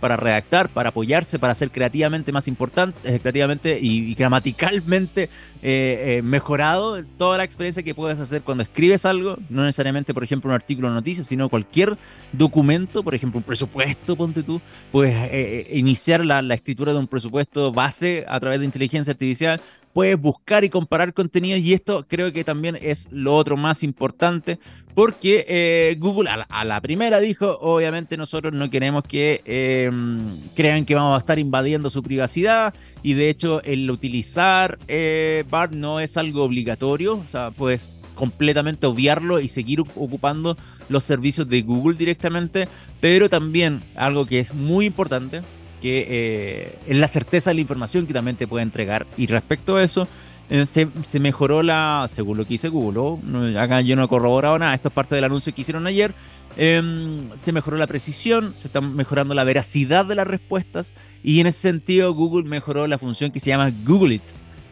[0.00, 5.24] para redactar, para apoyarse, para ser creativamente más importante, eh, creativamente y, gramaticalmente
[5.62, 7.04] eh, eh, mejorado.
[7.16, 10.88] Toda la experiencia que puedes hacer cuando escribes algo, no necesariamente, por ejemplo, un artículo
[10.88, 11.98] de noticias, sino cualquier
[12.32, 14.60] documento, por ejemplo, un presupuesto, ponte tú,
[14.90, 19.60] puedes iniciar la, la escritura de un presupuesto base a través de inteligencia artificial,
[19.92, 24.58] puedes buscar y comparar contenidos y esto creo que también es lo otro más importante
[25.00, 30.94] porque eh, Google a la, primera dijo, obviamente nosotros no queremos que em, crean que
[30.94, 36.18] vamos a estar invadiendo su privacidad y de hecho el utilizar eh, BART no es
[36.18, 40.58] algo obligatorio, o sea, puedes completamente obviarlo y seguir ocupando
[40.90, 42.68] los servicios de Google directamente,
[43.00, 45.40] pero también algo que es muy importante
[45.80, 49.06] que eh, es la certeza de la información que también te puede entregar.
[49.16, 50.06] Y respecto a eso,
[50.50, 54.74] eh, se, mejoró la, según lo que dice Google, acá yo no he corroborado nada,
[54.74, 56.12] esto es parte del anuncio que hicieron ayer,
[56.56, 61.46] em, se mejoró la precisión, se está mejorando la veracidad de las respuestas y en
[61.46, 64.22] ese sentido Google mejoró la función que se llama Google It,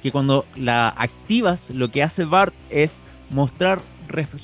[0.02, 3.80] que cuando la activas lo que hace BART es mostrar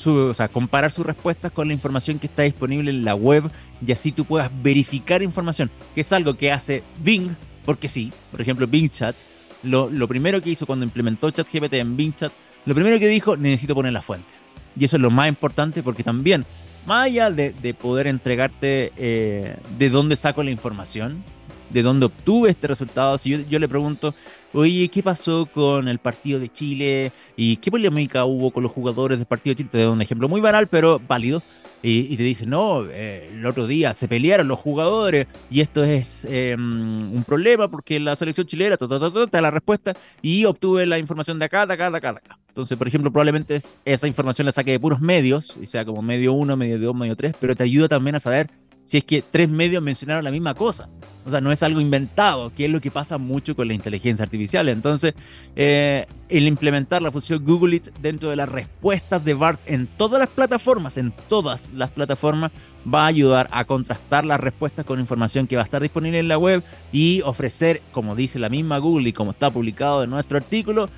[0.07, 3.51] o sea, comparar sus respuestas con la información que está disponible en la web
[3.85, 8.41] y así tú puedas verificar información, que es algo que hace Bing, porque sí, por
[8.41, 9.17] ejemplo, Bing Chat,
[9.65, 12.33] lo, lo primero que hizo cuando implementó ChatGPT en Bing Chat,
[12.67, 14.33] lo primero que dijo, necesito poner la fuente.
[14.77, 16.45] Y eso es lo más importante porque también,
[16.87, 21.23] más allá de, de poder entregarte eh, de dónde saco la información,
[21.71, 24.15] de dónde obtuve este resultado, si yo, yo le pregunto,
[24.53, 27.13] oye, ¿qué pasó con el partido de Chile?
[27.37, 29.69] ¿Y qué polémica hubo con los jugadores del partido de Chile?
[29.71, 31.43] Te doy un ejemplo muy banal, pero válido.
[31.87, 36.27] Y, te dicen, no, eh, el otro día se pelearon los jugadores y esto es
[36.31, 41.45] em, un problema porque la selección chilena, te la respuesta y obtuve la información de
[41.45, 42.39] acá, de acá, de acá, de acá.
[42.49, 46.33] Entonces, por ejemplo, probablemente esa información la saque de puros medios, y sea como medio
[46.33, 48.49] uno, medio dos, medio tres, pero te ayuda también a saber
[48.85, 50.89] si es que tres medios mencionaron la misma cosa.
[51.27, 54.23] O sea, no es algo inventado, que es lo que pasa mucho con la inteligencia
[54.23, 54.69] artificial.
[54.69, 55.15] Entonces,
[55.57, 60.19] eh, el implementar la función Google It dentro de las respuestas de BART en todas
[60.19, 62.53] las plataformas, en todas las plataformas,
[62.93, 66.29] va a ayudar a contrastar las respuestas con información que va a estar disponible en
[66.29, 70.37] la web y ofrecer, como dice la misma Google y como está publicado en nuestro
[70.37, 70.91] artículo,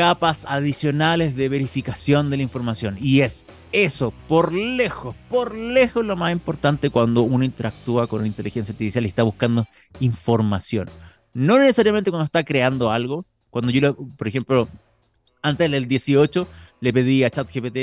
[0.00, 2.96] capas adicionales de verificación de la información.
[2.98, 8.28] Y es eso, por lejos, por lejos lo más importante cuando uno interactúa con una
[8.28, 9.66] inteligencia artificial y está buscando
[10.00, 10.88] información.
[11.34, 13.26] No necesariamente cuando está creando algo.
[13.50, 14.68] Cuando yo, por ejemplo,
[15.42, 16.48] antes del 18
[16.80, 17.74] le pedí a ChatGPT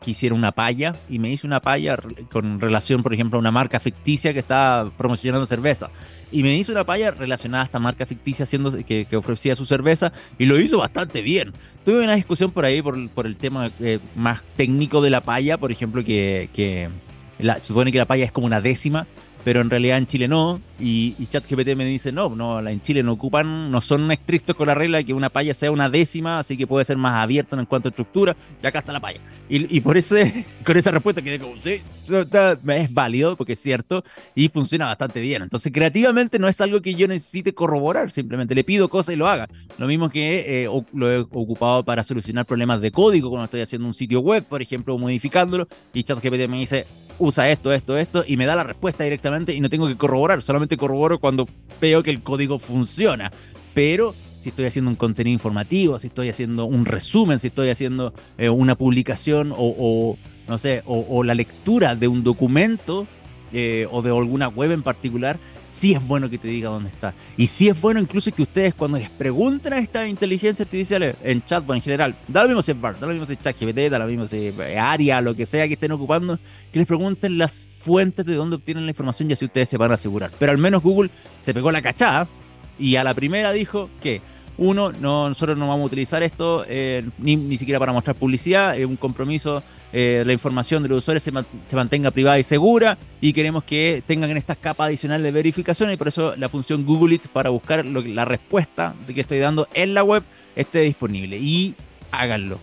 [0.00, 1.98] que hiciera una palla y me hizo una palla
[2.30, 5.90] con relación, por ejemplo, a una marca ficticia que está promocionando cerveza.
[6.32, 10.12] Y me hizo una palla relacionada a esta marca ficticia haciendo, que, ofrecía su cerveza
[10.38, 11.52] y lo hizo bastante bien.
[11.84, 15.58] Tuve una discusión por ahí por, por el tema eh, más técnico de la palla,
[15.58, 16.88] por ejemplo, que, que
[17.38, 19.06] se supone que la palla es como una décima
[19.46, 20.60] pero en realidad en Chile no.
[20.80, 24.66] Y, y ChatGPT me dice, no, no, en Chile no ocupan, no son estrictos con
[24.66, 27.56] la regla de que una palla sea una décima, así que puede ser más abierto
[27.56, 29.20] en cuanto a estructura, y acá está la palla.
[29.48, 30.16] Y, por eso,
[30.66, 34.02] con esa respuesta quedé como, sí, es válido, porque es cierto,
[34.34, 35.42] y funciona bastante bien.
[35.42, 39.28] Entonces, creativamente no es algo que yo necesite corroborar, simplemente le pido cosas y lo
[39.28, 39.48] haga.
[39.78, 43.86] Lo mismo que eh, lo he ocupado para solucionar problemas de código cuando estoy haciendo
[43.86, 46.84] un sitio web, por ejemplo, modificándolo, y ChatGPT me dice,
[47.18, 50.42] usa esto, esto, esto, y me da la respuesta directamente y no tengo que corroborar,
[50.42, 51.48] solamente corroboro cuando
[51.80, 53.30] veo que el código funciona.
[53.74, 58.12] Pero si estoy haciendo un contenido informativo, si estoy haciendo un resumen, si estoy haciendo
[58.38, 63.06] eh, una publicación o, no sé, o, la lectura de un documento
[63.52, 67.14] eh, o de alguna web en particular, sí es bueno que te diga dónde está.
[67.36, 71.44] Y sí es bueno incluso que ustedes cuando les pregunten a estas inteligencias artificiales en
[71.44, 73.90] chatbot en general, da lo mismo si es BART, da lo mismo si es ChatGPT,
[73.90, 76.38] da lo mismo si es ARIA, lo que sea que estén ocupando,
[76.72, 79.90] que les pregunten las fuentes de dónde obtienen la información y así ustedes se van
[79.90, 80.30] a asegurar.
[80.38, 82.28] Pero al menos Google se pegó la cachada
[82.78, 84.20] y a la primera dijo que
[84.58, 88.76] uno, no, nosotros no vamos a utilizar esto eh, ni, ni siquiera para mostrar publicidad,
[88.76, 89.62] es un compromiso
[89.98, 94.36] eh, la información de los usuarios se, mantenga privada y segura y queremos que tengan
[94.36, 98.26] estas capas adicionales de verificación y por eso la función Google It para buscar la
[98.26, 100.22] respuesta que estoy dando en la web
[100.54, 101.74] esté disponible y
[102.10, 102.58] háganlo.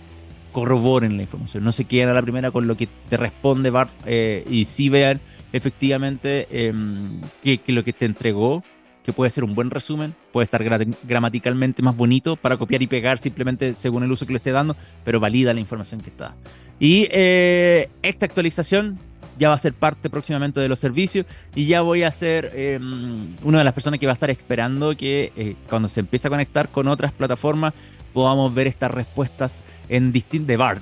[0.52, 3.90] Corroboren la información, no se queden a la primera con lo que te responde BART
[4.06, 5.20] eh, y si vean
[5.54, 8.64] efectivamente em, que, lo que te entregó
[9.04, 10.64] que puede ser un buen resumen, puede estar
[11.04, 14.76] gramaticalmente más bonito para copiar y pegar simplemente según el uso que le esté dando,
[15.04, 16.36] pero valida la información que está.
[16.84, 19.00] Y eh, esta actualización
[19.40, 23.34] ya va a ser parte próximamente de los servicios y ya voy a ser em,
[23.42, 26.30] una de las personas que va a estar esperando que eh, cuando se empiece a
[26.30, 27.74] conectar con otras plataformas
[28.12, 30.82] podamos ver estas respuestas en distintos de BARD,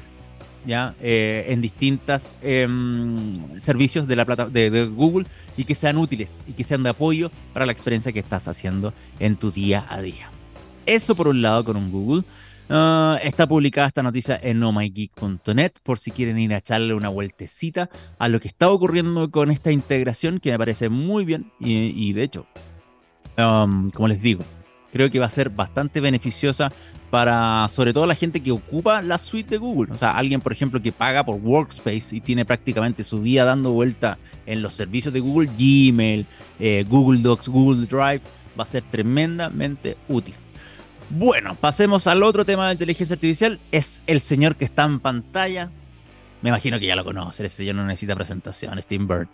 [0.66, 0.96] ¿ya?
[1.04, 6.54] Eh, en distintos em, servicios de, la plata, de, Google y que sean útiles y
[6.54, 10.32] que sean de apoyo para la experiencia que estás haciendo en tu día a día.
[10.88, 12.24] Eso por un lado con un Google.
[12.70, 17.90] Ah, está publicada esta noticia en nomygeek.net por si quieren ir a echarle una vueltecita
[18.18, 22.24] a lo que está ocurriendo con esta integración que me parece muy bien y, de
[22.24, 22.46] hecho,
[23.38, 24.44] um, como les digo,
[24.92, 26.72] creo que va a ser bastante beneficiosa
[27.10, 29.94] para sobre todo la gente que ocupa la suite de Google.
[29.94, 33.74] O sea, alguien, por ejemplo, que paga por Workspace y tiene prácticamente su vida dando
[33.74, 36.26] vuelta en los servicios de Google, Gmail,
[36.60, 38.22] eh, Google Docs, Google Drive,
[38.58, 40.36] va a ser tremendamente útil.
[41.14, 43.60] Bueno, pasemos al otro tema de inteligencia artificial.
[43.72, 45.70] Es el señor que está en pantalla.
[46.42, 49.30] Me imagino que ya lo conocen, ese señor no necesita presentación, Tim Burt.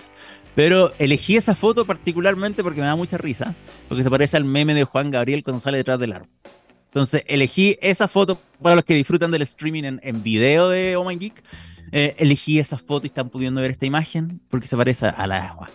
[0.56, 3.56] Pero elegí esa foto particularmente porque me da mucha risa,
[3.88, 6.30] porque se parece al meme de Juan Gabriel cuando sale detrás del árbol.
[6.88, 11.16] Entonces elegí esa foto para los que disfrutan del streaming en, video de Oh My
[11.16, 11.44] Geek.
[11.92, 15.44] Eh, elegí esa foto y están pudiendo ver esta imagen porque se parece a la
[15.46, 15.70] de.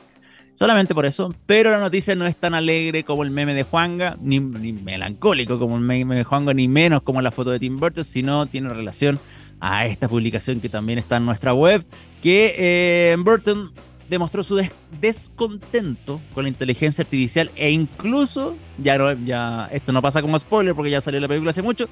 [0.55, 4.17] Solamente por eso, pero la noticia no es tan alegre como el meme de Juanga,
[4.21, 8.05] ni, melancólico como el meme de Juanga, ni menos como la foto de Tim Burton,
[8.05, 9.19] sino tiene relación
[9.61, 11.85] a esta publicación que también está en nuestra web,
[12.21, 13.73] que eh, Burton
[14.11, 14.61] demostró su
[15.01, 20.75] descontento con la inteligencia artificial e incluso, ya, no, ya esto no pasa como spoiler
[20.75, 21.89] porque ya salió la película hace mucho,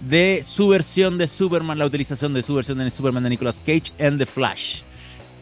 [0.00, 3.92] de su versión de Superman, la utilización de su versión de Superman de Nicolas Cage
[3.98, 4.82] en The Flash.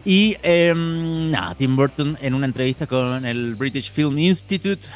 [0.09, 4.87] Y em, nada, Tim Burton en una entrevista con el British Film Institute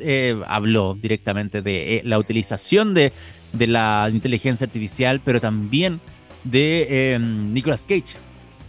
[0.00, 3.10] eh, habló directamente de eh, la utilización de,
[3.54, 5.98] la inteligencia artificial, pero también
[6.44, 8.18] de em, Nicolas Cage,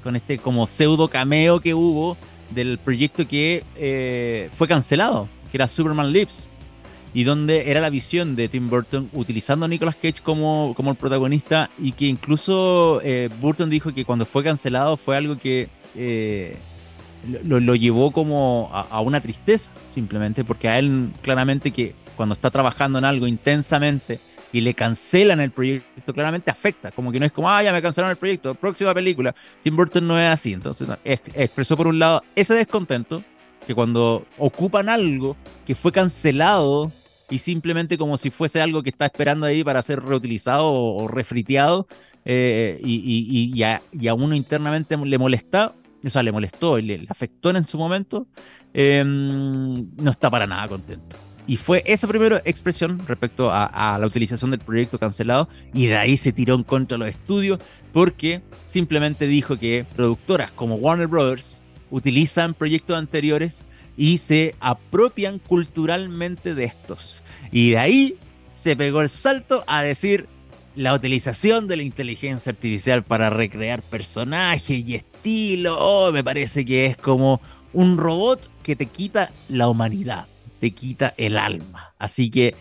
[0.02, 2.16] con este como pseudo cameo que hubo
[2.52, 6.52] del proyecto que eh, fue cancelado, que era Superman Lips,
[7.14, 10.96] y donde era la visión de Tim Burton utilizando a Nicolas Cage como, como el
[10.96, 13.02] protagonista y que incluso
[13.42, 16.58] Burton dijo que cuando fue cancelado fue algo que eh,
[17.44, 23.00] lo, llevó como a, una tristeza, simplemente, porque a él claramente que cuando está trabajando
[23.00, 24.20] en algo intensamente
[24.54, 27.82] y le cancelan el proyecto, claramente afecta, como que no es como, ah, ya me
[27.82, 29.34] cancelaron el proyecto, próxima película.
[29.62, 33.24] Tim Burton no es así, entonces expresó por un lado ese descontento,
[33.66, 36.92] que cuando ocupan algo que fue cancelado
[37.30, 41.88] y simplemente como si fuese algo que está esperando ahí para ser reutilizado o, refriteado,
[42.26, 45.74] eh, y, y, y, a, uno internamente le molesta,
[46.04, 48.28] o sea, le molestó y le, afectó en su momento,
[48.74, 51.18] em, no está para nada contento.
[51.48, 56.16] Y fue esa primera expresión respecto a, la utilización del proyecto cancelado y de ahí
[56.16, 57.60] se tiró en contra los estudios
[57.92, 63.66] porque simplemente dijo que productoras como Warner Brothers utilizan proyectos anteriores
[63.98, 67.24] y se apropian culturalmente de estos.
[67.52, 68.18] Y de ahí
[68.54, 70.28] se pegó el salto a decir
[70.76, 76.86] la utilización de la inteligencia artificial para recrear personajes y estilo, oh, me parece que
[76.86, 77.42] es como
[77.74, 80.28] un robot que te quita la humanidad,
[80.60, 81.94] te quita el alma.
[81.98, 82.56] Así que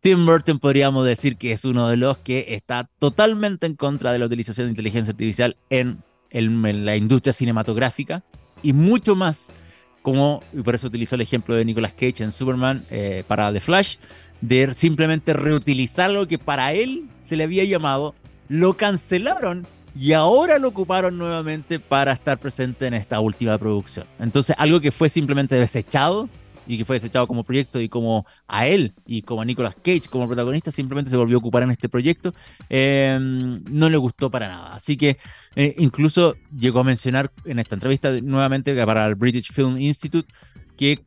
[0.00, 4.18] Tim Burton podríamos decir que es uno de los que está totalmente en contra de
[4.18, 8.24] la utilización de inteligencia artificial en, la industria cinematográfica
[8.62, 9.52] y mucho más
[10.00, 13.60] como, y por eso utilizó el ejemplo de Nicolas Cage en Superman eh, para The
[13.60, 13.98] Flash,
[14.42, 18.14] de simplemente reutilizar lo que para él se le había llamado,
[18.48, 19.66] lo cancelaron
[19.98, 24.06] y ahora lo ocuparon nuevamente para estar presente en esta última producción.
[24.18, 26.28] Entonces, algo que fue simplemente desechado
[26.66, 30.02] y que fue desechado como proyecto y como a él y como a Nicolas Cage
[30.08, 32.34] como protagonista simplemente se volvió a ocupar en este proyecto,
[32.68, 34.74] em, no le gustó para nada.
[34.74, 35.18] Así que
[35.56, 40.32] eh, incluso llegó a mencionar en esta entrevista nuevamente para el British Film Institute
[40.76, 41.00] que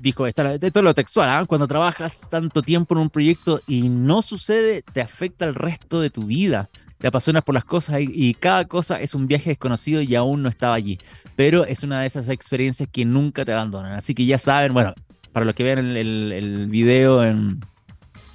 [0.00, 1.44] dijo, esto es lo textual, ¿ah?
[1.46, 6.10] cuando trabajas tanto tiempo en un proyecto y no sucede, te afecta el resto de
[6.10, 6.70] tu vida.
[6.98, 10.50] Te apasionas por las cosas y, cada cosa es un viaje desconocido y aún no
[10.50, 10.98] estaba allí.
[11.34, 13.92] Pero es una de esas experiencias que nunca te abandonan.
[13.92, 14.92] Así que ya saben, bueno,
[15.32, 15.96] para los que vean el,
[16.32, 17.60] el, video en,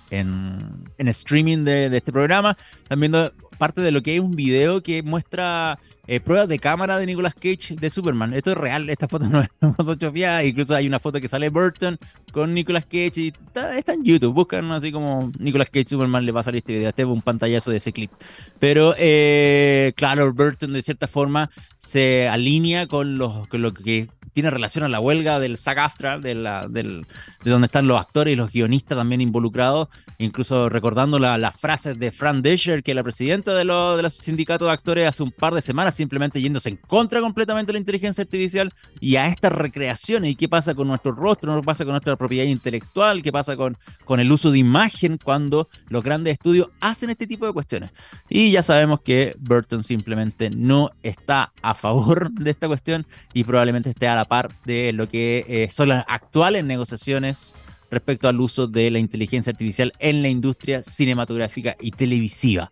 [0.09, 4.81] en, streaming de, de, este programa, están viendo parte de lo que es un video
[4.81, 8.33] que muestra eh, pruebas de cámara de Nicolas Cage de Superman.
[8.33, 10.43] Esto es real, esta foto no es photoshopeada.
[10.43, 11.97] Incluso hay una foto que sale Burton
[12.31, 13.33] con Nicolas Cage y
[13.77, 14.33] está, en YouTube.
[14.33, 16.89] Buscan así como Nicolas Cage Superman le va a salir este video.
[16.89, 18.11] Este es un pantallazo de ese clip.
[18.59, 24.49] Pero eh, claro, Burton de cierta forma se alinea con, los, con lo que tiene
[24.49, 27.07] relación a la huelga del SAG-AFTRA, de, la, del,
[27.41, 32.11] de donde están los actores y los guionistas también involucrados, incluso recordando las frases de
[32.11, 33.63] Fran Descher, que es la presidenta de, de
[34.03, 37.73] los sindicatos de actores hace un par de semanas, simplemente yéndose en contra completamente de
[37.73, 40.31] la inteligencia artificial y a estas recreaciones.
[40.31, 43.77] Y qué pasa con nuestro rostro, qué pasa con nuestra propiedad intelectual, qué pasa con,
[44.03, 47.91] con el uso de imagen cuando los grandes estudios hacen este tipo de cuestiones.
[48.29, 53.91] Y ya sabemos que Burton simplemente no está a favor de esta cuestión y probablemente
[53.91, 57.55] esté a la par de lo que eh, son las actuales negociaciones
[57.89, 62.69] respecto al uso de la inteligencia artificial en la industria cinematográfica y televisiva.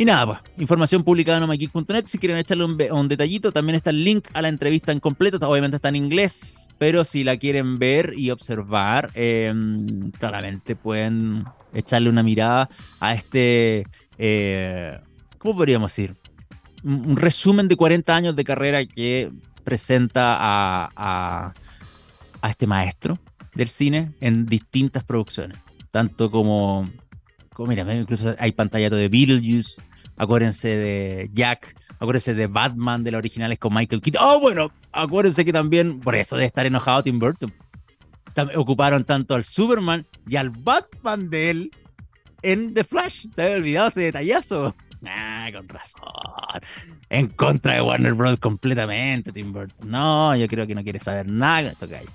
[0.00, 2.04] Y nada, pues, información publicada en omageek.net.
[2.06, 5.38] Si quieren echarle un, detallito, también está el link a la entrevista en completo.
[5.48, 12.10] Obviamente está en inglés, pero si la quieren ver y observar, em, claramente pueden echarle
[12.10, 12.68] una mirada
[13.00, 15.00] a este, eh,
[15.38, 16.14] ¿cómo podríamos decir?
[16.84, 19.32] Un, resumen de 40 años de carrera que
[19.68, 20.36] presenta
[20.96, 21.52] a,
[22.48, 23.18] este maestro
[23.54, 25.58] del cine en distintas producciones.
[25.90, 26.88] Tanto como,
[27.52, 29.82] como mira, incluso hay pantallato de Beetlejuice,
[30.16, 34.22] acuérdense de Jack, acuérdense de Batman, de las originales con Michael Keaton.
[34.24, 37.52] Oh, bueno, acuérdense que también, por eso de estar enojado Tim Burton,
[38.56, 41.70] ocuparon tanto al Superman y al Batman de él
[42.40, 43.26] en The Flash.
[43.34, 44.74] Se había olvidado ese detallazo.
[45.06, 46.02] Ah, con razón.
[47.08, 48.38] En contra de Warner Bros.
[48.38, 49.90] completamente, Tim Burton.
[49.90, 52.06] No, yo creo que no quiere saber nada esto que hay.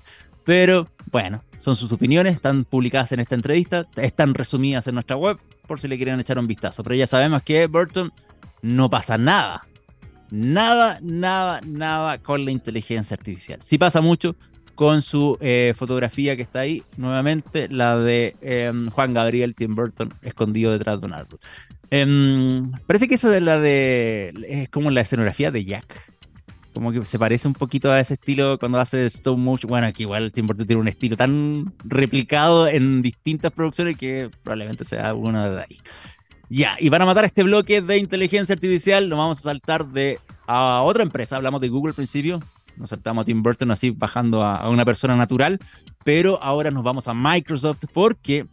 [0.44, 5.38] Pero bueno, son sus opiniones, están publicadas en esta entrevista, están resumidas en nuestra web,
[5.66, 6.82] por si le quieren echar un vistazo.
[6.84, 8.12] Pero ya sabemos que Burton
[8.60, 9.66] no pasa nada.
[10.30, 13.60] Nada, nada, nada con la inteligencia artificial.
[13.62, 14.36] Sí pasa mucho
[14.74, 20.12] con su eh, fotografía que está ahí, nuevamente, la de em, Juan Gabriel Tim Burton
[20.22, 21.38] escondido detrás de un árbol.
[21.96, 24.34] Em, parece que eso de la de.
[24.48, 26.12] es como la escenografía de Jack
[26.72, 29.68] como que se parece un poquito a ese estilo cuando hace stop motion.
[29.68, 34.84] Bueno, aquí igual Tim Burton tiene un estilo tan replicado en distintas producciones que probablemente
[34.84, 35.78] sea uno de ahí.
[36.48, 40.18] Ya, y van a matar este bloque de inteligencia artificial, nos vamos a saltar de
[40.48, 41.36] a otra empresa.
[41.36, 42.40] Hablamos de Google al principio,
[42.76, 45.60] nos saltamos a Tim Burton así bajando a una persona natural,
[46.02, 48.46] pero ahora nos vamos a Microsoft porque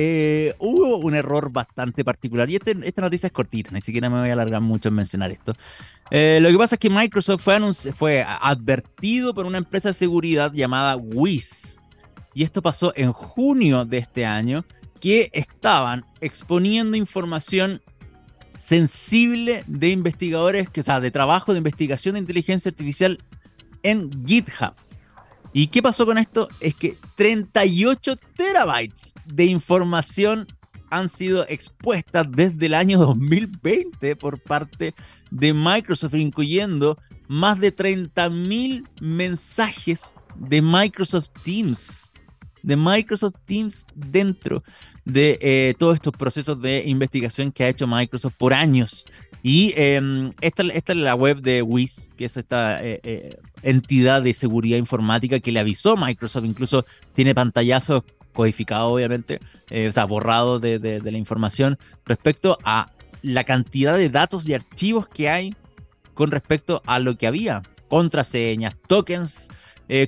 [0.00, 4.20] eh, hubo un error bastante particular y este, esta noticia es cortita, ni siquiera me
[4.20, 5.54] voy a alargar mucho en mencionar esto.
[6.12, 7.42] Eh, lo que pasa es que Microsoft
[7.96, 11.82] fue, advertido por una empresa de seguridad llamada Wiz
[12.32, 14.64] y esto pasó en junio de este año
[15.00, 17.82] que estaban exponiendo información
[18.56, 23.18] sensible de investigadores, que, o sea, de trabajo de investigación de inteligencia artificial
[23.82, 24.74] en GitHub.
[25.52, 26.48] ¿Y qué pasó con esto?
[26.60, 30.46] Es que 38 terabytes de información
[30.90, 34.94] han sido expuestas desde el año 2020 por parte
[35.30, 42.14] de Microsoft, incluyendo más de 30.000 mensajes de Microsoft Teams,
[42.68, 44.62] de Microsoft Teams dentro
[45.06, 49.06] de eh, todos estos procesos de investigación que ha hecho Microsoft por años.
[49.42, 54.20] Y em, esta, esta, es la web de WIS, que es esta eh, eh, entidad
[54.20, 58.02] de seguridad informática que le avisó Microsoft, incluso tiene pantallazos
[58.34, 59.40] codificados, obviamente,
[59.70, 62.92] o sea, borrados de, la información respecto a
[63.22, 65.54] la cantidad de datos y archivos que hay
[66.12, 67.62] con respecto a lo que había.
[67.88, 69.50] Contraseñas, tokens,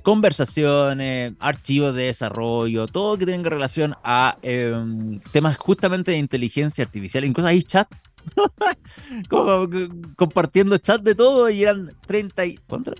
[0.02, 7.24] conversaciones, archivos de desarrollo, todo que tenga relación a em, temas justamente de inteligencia artificial.
[7.24, 7.88] Incluso hay chat
[9.30, 9.68] como,
[10.16, 12.42] compartiendo chat de todo y eran 30,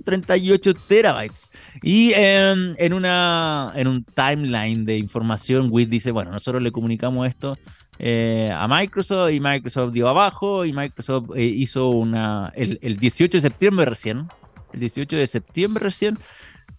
[0.04, 1.50] 38 terabytes.
[1.82, 7.28] Y em, en, una, en un timeline de información, WIT dice, bueno, nosotros le comunicamos
[7.28, 7.58] esto
[8.02, 13.42] eh, a Microsoft y Microsoft dio abajo y Microsoft eh, hizo una, el, 18 de
[13.42, 14.26] septiembre recién,
[14.72, 16.18] el 18 de septiembre recién,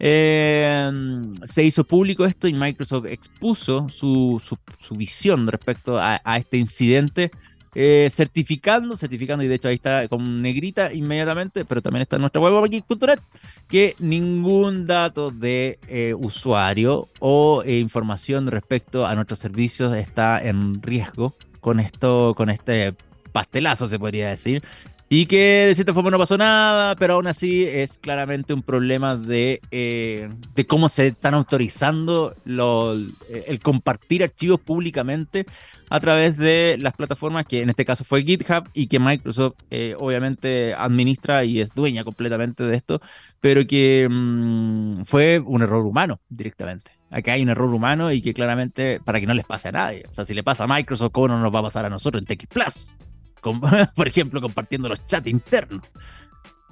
[0.04, 6.58] em, se hizo público esto y Microsoft expuso su, su, visión respecto a, a, este
[6.58, 7.32] incidente
[7.74, 12.22] eh, certificando, certificando, y de hecho ahí está con negrita inmediatamente, pero también está en
[12.22, 12.70] nuestra web
[13.70, 20.82] que ningún dato de eh, usuario o eh, información respecto a nuestros servicios está en
[20.82, 22.94] riesgo con esto, con este
[23.32, 24.62] pastelazo, se podría decir.
[25.14, 29.18] Y que de cierta forma no pasó nada, pero aún así es claramente un problema
[29.18, 35.46] de, de cómo se están autorizando el compartir archivos públicamente
[35.90, 39.98] a través de las plataformas que en este caso fue GitHub y que Microsoft eh,
[40.00, 43.02] obviamente administra y es dueña completamente de esto,
[43.42, 46.92] pero que mm, fue un error humano directamente.
[47.10, 50.06] Aquí hay un error humano y que claramente para que no les pase a nadie.
[50.10, 52.24] O sea, si le pasa a Microsoft, ¿cómo no nos va a pasar a nosotros
[52.24, 52.96] en TX Plus?
[53.96, 55.82] por ejemplo, compartiendo los chats internos.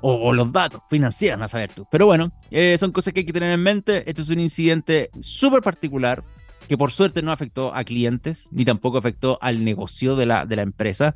[0.01, 1.85] O, los datos financieros, a saber tú.
[1.91, 4.09] Pero bueno, eh, son cosas que hay que tener en mente.
[4.09, 6.23] Esto es un incidente súper particular
[6.69, 10.55] que por suerte no afectó a clientes ni tampoco afectó al negocio de la, de
[10.55, 11.13] la empresa.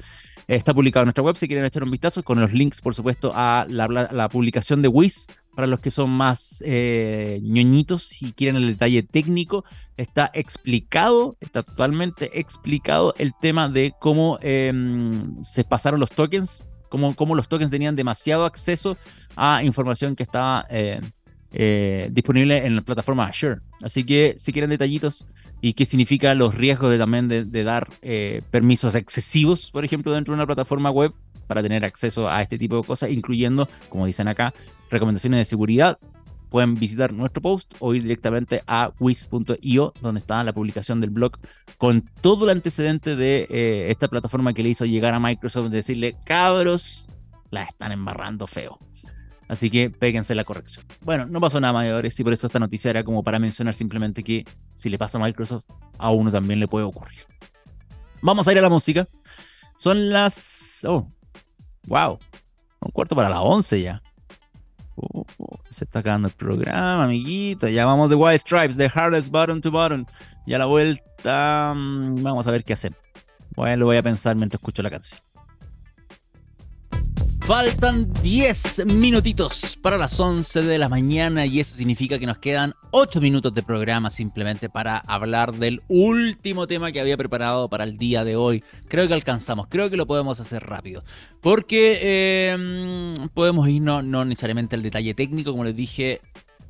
[0.48, 3.32] Está publicado en nuestra web si quieren echar un vistazo, con los links, por supuesto,
[3.34, 8.56] a la, la publicación de Wiz para los que son más eh, ñoñitos y quieren
[8.56, 9.64] el detalle técnico,
[9.98, 17.16] está explicado, está totalmente explicado el tema de cómo em, se pasaron los tokens, cómo,
[17.16, 18.98] cómo, los tokens tenían demasiado acceso
[19.36, 21.00] a información que estaba eh,
[21.52, 23.62] eh, disponible en la plataforma Azure.
[23.82, 25.28] Así que si quieren detallitos
[25.62, 27.88] y qué significa los riesgos de también de, de dar
[28.52, 31.14] permisos excesivos, por ejemplo, dentro de una plataforma web,
[31.48, 34.54] para tener acceso a este tipo de cosas, incluyendo, como dicen acá,
[34.90, 35.98] recomendaciones de seguridad,
[36.50, 41.40] pueden visitar nuestro post o ir directamente a wiz.io, donde está la publicación del blog
[41.80, 46.16] con todo el antecedente de eh, esta plataforma que le hizo llegar a Microsoft, decirle,
[46.26, 47.08] cabros,
[47.50, 48.78] la están embarrando feo.
[49.48, 50.86] Así que péguense la corrección.
[51.02, 54.24] Bueno, no pasó nada mayores y por eso esta noticia era como para mencionar simplemente
[54.24, 55.64] que si le pasa a Microsoft,
[55.98, 57.26] a uno también le puede ocurrir.
[58.22, 59.08] Vamos a ir a la música.
[59.78, 60.86] Son las...
[60.88, 61.12] Oh,
[61.88, 62.20] wow.
[62.82, 64.02] Un cuarto para las 11 ya.
[64.96, 65.26] Oh,
[65.70, 67.68] se está acabando el programa, amiguito.
[67.68, 70.06] Ya vamos de White Stripes, de Hardest Button to Button.
[70.46, 73.00] Y a la vuelta, mm, vamos a ver qué hacemos.
[73.56, 75.22] Bueno, lo voy a pensar mientras escucho la canción.
[77.46, 82.74] Faltan 10 minutitos para las 11 de la mañana y eso significa que nos quedan
[82.92, 87.98] 8 minutos de programa simplemente para hablar del último tema que había preparado para el
[87.98, 88.64] día de hoy.
[88.88, 91.04] Creo que alcanzamos, creo que lo podemos hacer rápido.
[91.42, 96.22] Porque em, podemos ir no, no necesariamente al detalle técnico, como les dije,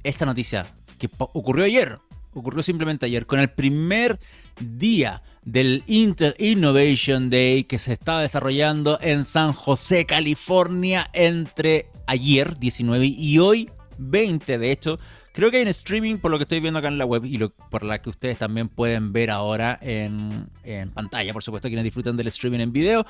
[0.03, 0.65] esta noticia
[0.97, 1.99] que ocurrió ayer,
[2.33, 4.19] ocurrió simplemente ayer, con el primer
[4.59, 12.57] día del Intel Innovation Day que se estaba desarrollando en San José, California, entre ayer
[12.57, 14.99] 19 y hoy 20, de hecho.
[15.33, 17.39] Creo que hay en streaming, por lo que estoy viendo acá en la web y
[17.71, 22.15] por la que ustedes también pueden ver ahora en, en pantalla, por supuesto, quienes disfrutan
[22.15, 23.03] del streaming en video.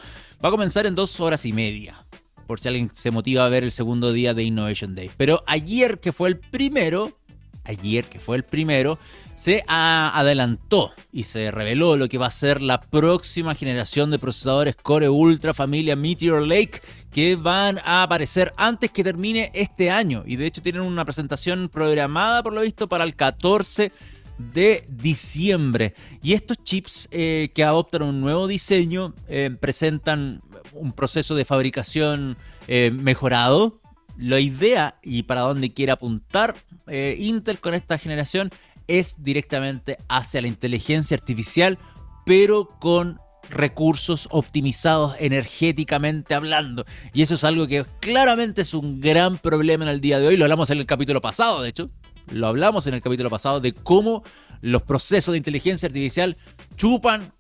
[0.43, 2.05] Va a comenzar en dos horas y media
[2.47, 5.11] por si alguien se motiva a ver el segundo día de Innovation Day.
[5.17, 7.17] Pero ayer, que fue el primero,
[7.66, 8.99] ayer, que fue el primero,
[9.36, 14.76] se adelantó y se reveló lo que va a ser la próxima generación de procesadores
[14.76, 20.24] Core Ultra familia Meteor Lake que van a aparecer antes que termine este año.
[20.26, 23.91] Y de hecho tienen una presentación programada, por lo visto, para el 14
[24.38, 25.93] de diciembre.
[26.22, 30.41] Y estos chips eh, que adoptan un nuevo diseño eh, presentan
[30.74, 32.38] un proceso de fabricación
[32.68, 33.80] eh, mejorado
[34.18, 36.55] la idea y para dónde quiere apuntar
[36.88, 38.49] eh, Intel con esta generación
[38.88, 41.77] es directamente hacia la inteligencia artificial,
[42.25, 43.19] pero con
[43.49, 46.86] recursos optimizados energéticamente hablando.
[47.13, 50.38] Y eso es algo que claramente es un gran problema en el día de hoy.
[50.38, 51.89] Lo hablamos en el capítulo pasado, de hecho.
[52.31, 54.23] Lo hablamos en el capítulo pasado de cómo
[54.61, 56.38] los procesos de inteligencia artificial
[56.77, 57.34] chupan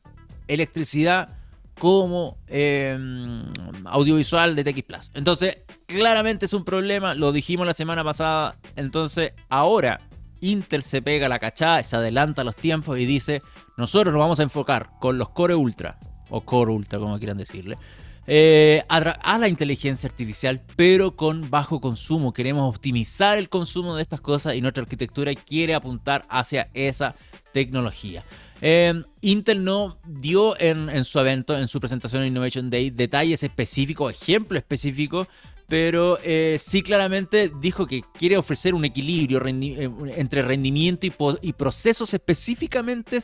[0.47, 1.37] electricidad
[1.79, 3.43] como em,
[3.85, 5.11] audiovisual de TX Plus.
[5.13, 8.57] Entonces, claramente es un problema, lo dijimos la semana pasada.
[8.75, 9.99] Entonces, ahora
[10.41, 13.41] Intel se pega la cachada, se adelanta los tiempos y dice:
[13.77, 15.97] Nosotros nos vamos a enfocar con los Core Ultra,
[16.29, 17.77] o Core Ultra, como quieran decirle.
[18.25, 22.31] Eh, a, la inteligencia artificial, pero con bajo consumo.
[22.31, 27.15] Queremos optimizar el consumo de estas cosas y nuestra arquitectura quiere apuntar hacia esa
[27.51, 28.23] tecnología.
[28.61, 34.59] Em, Intel no dio en, su evento, en su presentación Innovation Day, detalles específicos, ejemplos
[34.59, 35.27] específicos,
[35.67, 41.07] pero eh, sí claramente dijo que quiere ofrecer un equilibrio eh, entre rendimiento
[41.41, 43.19] y, procesos específicamente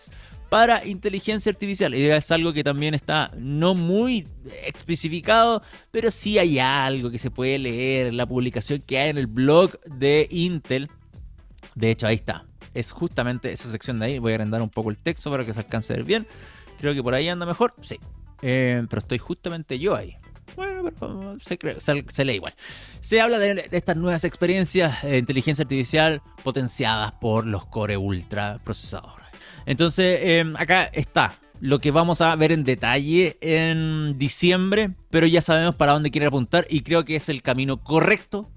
[0.50, 1.94] para inteligencia artificial.
[1.96, 4.28] Y es algo que también está no muy
[4.66, 9.18] especificado, pero sí hay algo que se puede leer en la publicación que hay en
[9.18, 10.90] el blog de Intel.
[11.76, 14.20] De hecho, ahí está es justamente esa sección de ahí.
[14.20, 16.28] Voy a agrandar un poco el texto para que se alcance a ver bien.
[16.80, 17.74] Creo que por ahí anda mejor.
[17.82, 18.00] Sí.
[18.42, 20.16] Eh, pero estoy justamente yo ahí.
[20.56, 22.54] Bueno, pero se, lee igual.
[23.00, 29.19] Se habla de, estas nuevas experiencias de inteligencia artificial potenciadas por los Core Ultra procesadores.
[29.70, 35.44] Entonces, eh, acá está lo que vamos a ver en detalle en diciembre, pero ya
[35.44, 38.50] sabemos para dónde quiere apuntar y creo que es el camino correcto.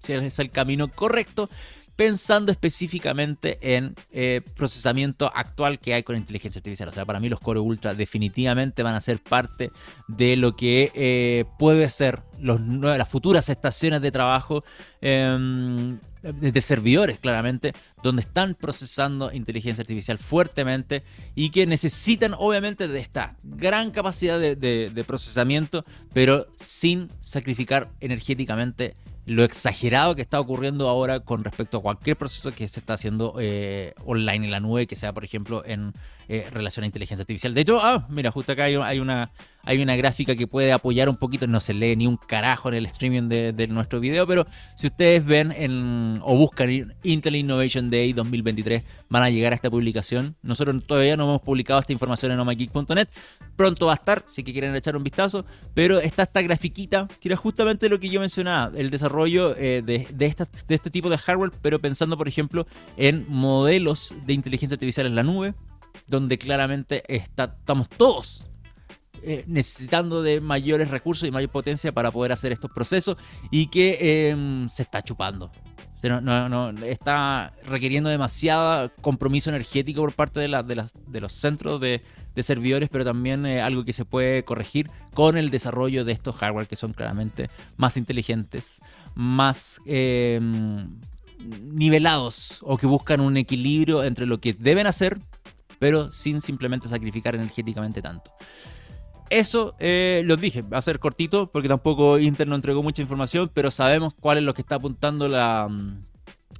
[0.00, 1.50] Si es el camino correcto,
[1.94, 6.88] pensando específicamente en eh, procesamiento actual que hay con inteligencia artificial.
[6.88, 9.72] O sea, para mí los Core Ultra definitivamente van a ser parte
[10.08, 14.64] de lo que eh, puede ser los, las futuras estaciones de trabajo
[15.02, 15.98] em,
[16.32, 17.72] de servidores, claramente,
[18.02, 21.02] donde están procesando inteligencia artificial fuertemente
[21.34, 28.94] y que necesitan obviamente de esta gran capacidad de procesamiento, pero sin sacrificar energéticamente
[29.26, 33.34] lo exagerado que está ocurriendo ahora con respecto a cualquier proceso que se está haciendo
[33.40, 35.92] eh, online en la nube, que sea, por ejemplo, en
[36.28, 37.52] eh, relación a inteligencia artificial.
[37.52, 39.32] De hecho, ah, mira, justo acá hay, una,
[39.66, 42.76] hay una gráfica que puede apoyar un poquito, no se lee ni un carajo en
[42.76, 44.46] el streaming de, nuestro video, pero
[44.76, 49.68] si ustedes ven en, o buscan Intel Innovation Day 2023, van a llegar a esta
[49.68, 50.36] publicación.
[50.42, 53.08] Nosotros todavía no hemos publicado esta información en omageek.net,
[53.56, 55.44] pronto va a estar, si quieren echar un vistazo,
[55.74, 60.26] pero está esta grafiquita, que era justamente lo que yo mencionaba, el desarrollo eh, de
[60.68, 65.24] este tipo de hardware, pero pensando, por ejemplo, en modelos de inteligencia artificial en la
[65.24, 65.54] nube,
[66.06, 68.48] donde claramente estamos todos
[69.28, 73.16] eh, necesitando de mayores recursos y mayor potencia para poder hacer estos procesos
[73.50, 75.50] y que em, se está chupando.
[76.00, 82.02] No, está requiriendo demasiado compromiso energético por parte de, de, los centros de,
[82.36, 86.68] servidores, pero también eh, algo que se puede corregir con el desarrollo de estos hardware
[86.68, 88.80] que son claramente más inteligentes,
[89.16, 91.00] más em,
[91.64, 95.18] nivelados o que buscan un equilibrio entre lo que deben hacer
[95.78, 98.32] pero sin simplemente sacrificar energéticamente tanto.
[99.30, 103.50] Eso eh, los dije, va a ser cortito porque tampoco Inter no entregó mucha información,
[103.52, 106.04] pero sabemos cuál es lo que está apuntando la, mm,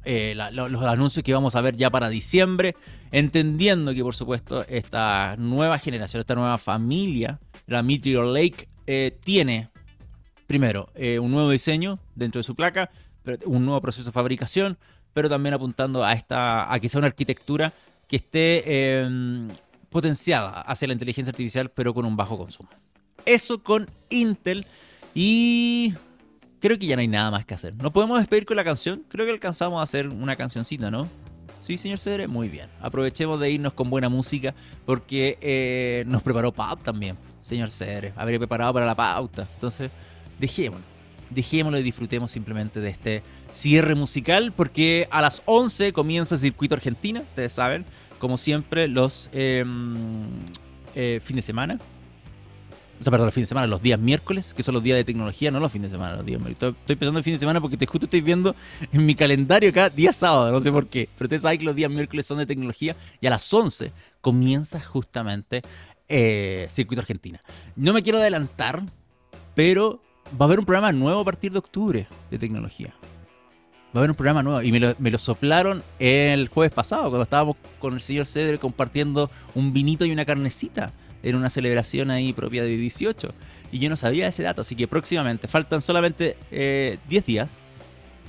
[0.04, 2.74] eh, los anuncios que vamos a ver ya para diciembre,
[3.12, 9.70] entendiendo que por supuesto esta nueva generación, esta nueva familia, la Meteor Lake, eh, tiene
[10.46, 10.88] primero
[11.20, 12.90] un nuevo diseño dentro de su placa,
[13.46, 14.78] un nuevo proceso de fabricación,
[15.12, 17.72] pero también apuntando a, esta, a que sea una arquitectura
[18.06, 19.48] que esté em,
[19.96, 22.68] potenciada hacia la inteligencia artificial, pero con un bajo consumo.
[23.24, 24.66] Eso con Intel
[25.14, 25.94] y
[26.60, 27.74] creo que ya no hay nada más que hacer.
[27.76, 29.04] ¿No podemos despedir con la canción?
[29.08, 31.08] Creo que alcanzamos a hacer una cancioncita, ¿no?
[31.62, 32.68] Sí, señor Cedre, muy bien.
[32.82, 38.12] Aprovechemos de irnos con buena música porque eh, nos preparó Pau también, señor Cedre.
[38.16, 39.48] Habría preparado para la pauta.
[39.54, 39.90] Entonces,
[40.38, 40.84] dejémoslo.
[41.30, 46.74] Dejémoslo y disfrutemos simplemente de este cierre musical porque a las 11 comienza el circuito
[46.74, 47.86] Argentina, ustedes saben
[48.18, 50.24] como siempre, los em,
[50.94, 51.78] eh, fines de semana.
[52.98, 55.04] O sea, perdón, los fines de semana, los días miércoles, que son los días de
[55.04, 56.74] tecnología, no los fines de semana, los días miércoles.
[56.80, 58.56] Estoy, pensando en fin de semana porque te justo estoy viendo
[58.90, 61.08] en mi calendario acá día sábado, no sé por qué.
[61.14, 63.92] Pero ustedes saben que los días miércoles son de tecnología y a las 11
[64.22, 65.62] comienza justamente
[66.08, 67.40] eh, Circuito Argentina.
[67.74, 68.82] No me quiero adelantar,
[69.54, 70.00] pero
[70.40, 72.94] va a haber un programa nuevo a partir de octubre de tecnología
[73.96, 74.62] va a haber un programa nuevo.
[74.62, 79.72] Y me lo, soplaron el jueves pasado, cuando estábamos con el señor Cedre compartiendo un
[79.72, 80.92] vinito y una carnecita
[81.22, 83.32] en una celebración ahí propia de 18.
[83.72, 87.72] Y yo no sabía ese dato, así que próximamente, faltan solamente 10 eh, días.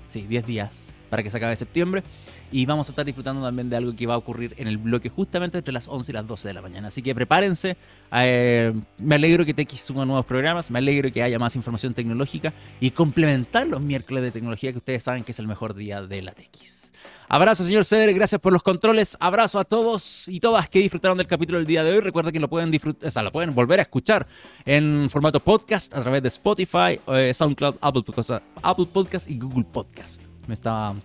[0.07, 2.03] Sí, 10 días para que se acabe septiembre
[2.51, 5.09] y vamos a estar disfrutando también de algo que va a ocurrir en el bloque
[5.09, 6.87] justamente entre las 11 y las 12 de la mañana.
[6.87, 7.77] Así que prepárense.
[8.11, 12.53] Eh, me alegro que TX suma nuevos programas, me alegro que haya más información tecnológica
[12.79, 16.21] y complementar los miércoles de tecnología que ustedes saben que es el mejor día de
[16.21, 16.87] la TX.
[17.29, 19.17] Abrazo, señor Ceder, gracias por los controles.
[19.19, 21.99] Abrazo a todos y todas que disfrutaron del capítulo del día de hoy.
[21.99, 24.25] Recuerda que lo pueden disfrutar, o sea, lo pueden volver a escuchar
[24.65, 30.27] en formato podcast a través de Spotify, eh, SoundCloud, Apple Podcast y Google Podcast.
[30.47, 30.95] Me estaba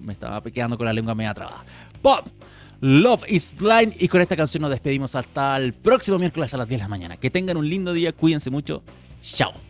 [0.00, 1.64] me estaba quedando con la lengua media trabada.
[2.02, 2.26] Pop.
[2.80, 3.94] Love is Blind.
[3.98, 6.88] Y con esta canción nos despedimos hasta el próximo miércoles a las 10 de la
[6.88, 7.16] mañana.
[7.18, 8.82] Que tengan un lindo día, cuídense mucho.
[9.22, 9.69] Chao.